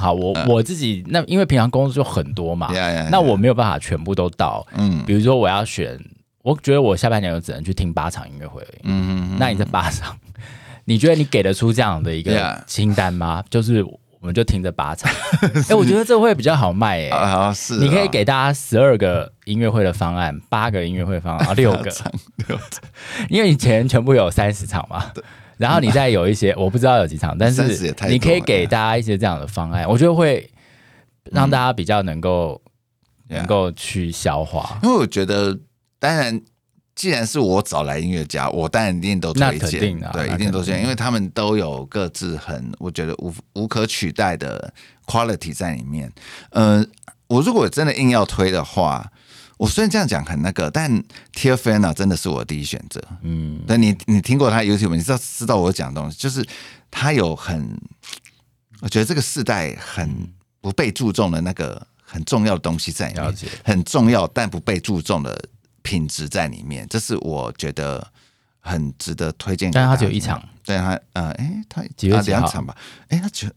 [0.00, 2.68] 好，我我自己那因为平常工作就很多嘛，
[3.10, 4.66] 那我没有办法全部都到。
[4.72, 5.98] 嗯，比如说我要选，
[6.42, 8.80] 我觉得我下半年我只能去听八场音乐会而已。
[8.84, 10.16] 嗯，那你这八场，
[10.86, 13.44] 你觉得你给得出这样的一个清单吗？
[13.50, 15.12] 就是我们就听这八场。
[15.68, 17.08] 哎，我觉得这会比较好卖哎。
[17.10, 17.76] 啊是。
[17.76, 21.92] 你可以给大家十二个音乐会的方案，八个音乐会方案，啊，六个，
[22.48, 22.62] 六个，
[23.28, 25.12] 因为以前全部有三十场嘛。
[25.60, 30.50] 然后你再有一些，我不知道有几场，但是你可以给大家一些这样的方案，我觉得会
[31.24, 32.58] 让大家比较能够
[33.28, 34.80] 能够去消化。
[34.82, 35.58] 因为我觉得，
[35.98, 36.40] 当然，
[36.94, 44.72] 既然是我找来音乐家，我当然一定都推荐，啊对，一定都推荐，因为他们都有各自很我觉得无无可取代的
[45.04, 46.10] quality 在里面。
[46.52, 46.82] 呃，
[47.26, 49.12] 我如果真的硬要推的话。
[49.60, 50.90] 我虽然这样讲很那个，但
[51.34, 52.98] Tia Furner 真的是我的第一选择。
[53.20, 56.42] 嗯，但你你听过他 YouTube，你知道知道我讲的东西，就是
[56.90, 57.78] 他有很，
[58.80, 60.26] 我觉得这个世代很
[60.62, 65.38] 不被注重的那个很重要的东西在里面，很重要但不被注重的
[65.82, 68.10] 品质在里面，这是我觉得
[68.60, 69.70] 很值得推荐。
[69.70, 70.42] 但他只有一场。
[70.62, 72.76] 对他，呃，哎，他几月几场吧。
[73.08, 73.48] 哎，他九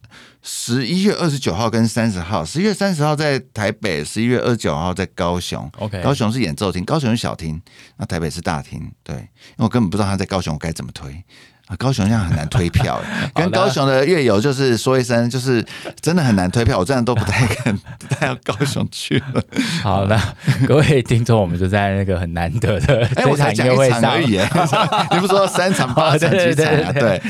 [0.41, 5.69] 十一月二十九号跟三十号，十一月三十号在台北，十一月二十九号在高雄。
[5.77, 7.61] OK，高雄是演奏厅，高雄是小厅，
[7.97, 8.91] 那台北是大厅。
[9.03, 9.21] 对，因
[9.57, 11.23] 为我根本不知道他在高雄，我该怎么推。
[11.67, 13.01] 啊，高雄现在很难推票，
[13.33, 15.65] 跟高雄的乐友就是说一声，就是
[16.01, 19.41] 真的很难推票，我真的都不太敢带到高雄去了。
[19.81, 20.35] 好了，
[20.67, 24.37] 各位听众，我们就在那个很难得的哎，我才讲一场而已，
[25.15, 26.91] 你不说三场八场几场啊？
[26.91, 27.21] 对，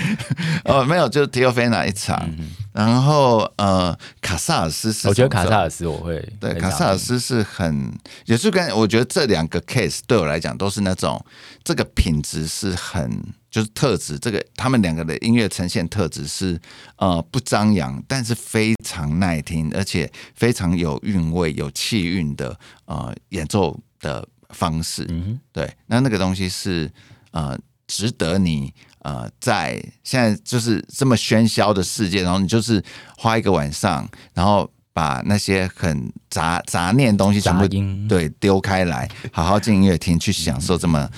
[0.65, 2.27] 哦，没有，就 Teo Furner 一场。
[2.73, 7.93] 然后呃，卡萨尔斯是，我觉得卡萨尔斯我会对卡萨尔斯是很，
[8.25, 11.23] 也是跟我觉得这两个 case 对我来讲都是那种
[11.63, 13.21] 这个品质是很
[13.53, 16.59] 就是特质，这个他们两个的音乐呈现特质是
[16.95, 25.05] 呃不张扬，但是非常耐听，而且非常有韵味、有气韵的呃演奏的方式。
[25.09, 26.91] 嗯，对，那那个东西是
[27.29, 28.73] 呃值得你。
[29.03, 32.81] 呃，在现在就是这么喧嚣的世界，然后你就是
[33.17, 41.09] 花一个晚上，然后把那些很杂杂念的东西全部音对丢开来，好好进音乐厅去享受这么，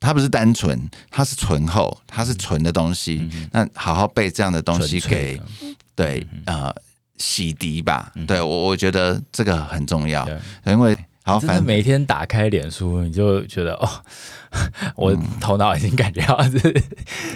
[0.00, 0.78] 它不是单纯，
[1.10, 5.40] 它是醇厚，它是纯的东西，嗯、那好好被这样的东西给
[5.94, 6.74] 对呃
[7.18, 10.28] 洗涤吧，对我我觉得这个很重要，
[10.64, 10.96] 因为。
[11.24, 13.86] 好，反正每天打开脸书，你就觉得哦，
[14.96, 16.58] 我头脑已经感觉到是，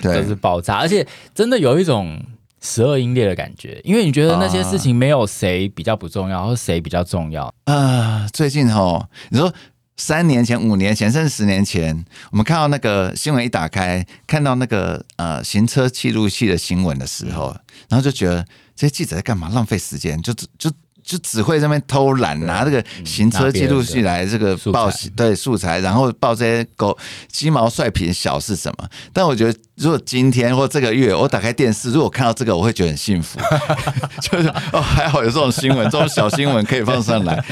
[0.00, 2.18] 都、嗯、是爆炸，而且真的有一种
[2.62, 7.44] 十二英烈的感觉，因为你觉得那些事情没有谁比较不重要，或谁比较重要。
[7.64, 8.28] 啊、呃？
[8.32, 9.52] 最近哦，你说
[9.96, 17.56] 三年前、五年前，甚至十年前，我们看到那个新闻一打开，看到那个呃行车记录器的新闻的时候，
[17.88, 19.48] 然后就觉得这些记者在干嘛？
[19.48, 20.70] 浪费时间，就就。
[21.02, 26.96] 就只会在那边偷懒，拿这个行车记录器来这个报对素材，然后报这些狗
[27.28, 28.88] 鸡毛蒜皮小是什么？
[29.12, 33.38] 但我觉得，如果今天或这个月我打开电视，如果看到这个，我会觉得很幸福，
[34.22, 37.42] 就是哦，还好有这种新闻，这种小新闻可以放上来，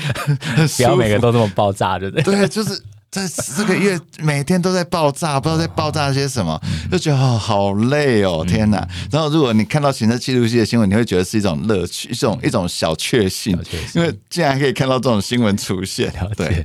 [0.76, 2.22] 不要每个都这么爆炸，对不对？
[2.22, 2.80] 对，就是。
[3.10, 8.88] 在这个月 每天都在爆炸，不知道在爆炸些什么，就觉得哦好累哦，天哪！
[9.10, 13.58] 然后如果你看到行车记录器的新闻，你会觉得是一种乐趣，一种一种小确幸，
[13.94, 16.12] 因为竟然可以看到这种新闻出现。
[16.36, 16.64] 对，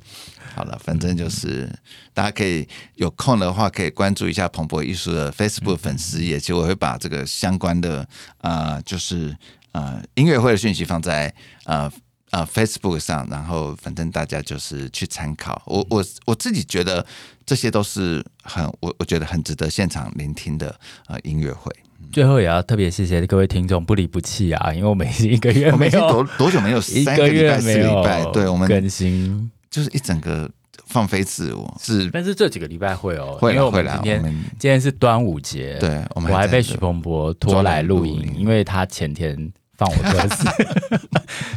[0.54, 1.68] 好了，反正就是
[2.14, 8.08] 大家可以有空的话，可以关注一下彭博艺术的 Facebook 粉丝页，其实我会把这个相关的
[8.42, 9.36] 呃，就是
[9.72, 11.34] 呃音乐会的讯息放在
[11.64, 11.92] 呃。
[12.36, 15.62] 呃，Facebook 上，然后反正大家就是去参考。
[15.66, 17.06] 我我我自己觉得
[17.46, 20.78] 这些都是很我我觉得很值得现场聆听的
[21.08, 21.72] 呃音乐会。
[22.12, 30.52] 最后也要特别谢谢各位听众不离不弃啊，因为我们一个月没有多多久没有三个礼拜四个礼拜，对我们更新就是一整个
[30.88, 33.94] 放飞自我是，但是这几个礼拜会哦，会来会来。
[33.94, 34.24] 今天
[34.60, 39.54] 今天是端午节，对，我们我还被许鹏博拖来录音，因为他前天。
[39.78, 40.48] 放我鸽子，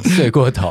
[0.15, 0.71] 睡过头，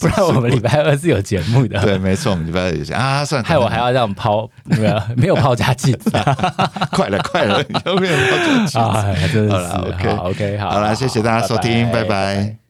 [0.00, 1.80] 不然我们礼拜二是有节目的。
[1.80, 6.10] 对，没错，我们礼拜二有节目啊，算害我还要这样抛，没有没有抛家弃子，
[6.92, 8.78] 快了快了， 有没有抛家弃子？
[8.78, 12.65] 啊，真的是，OK OK，好了，谢谢大家收听，拜拜。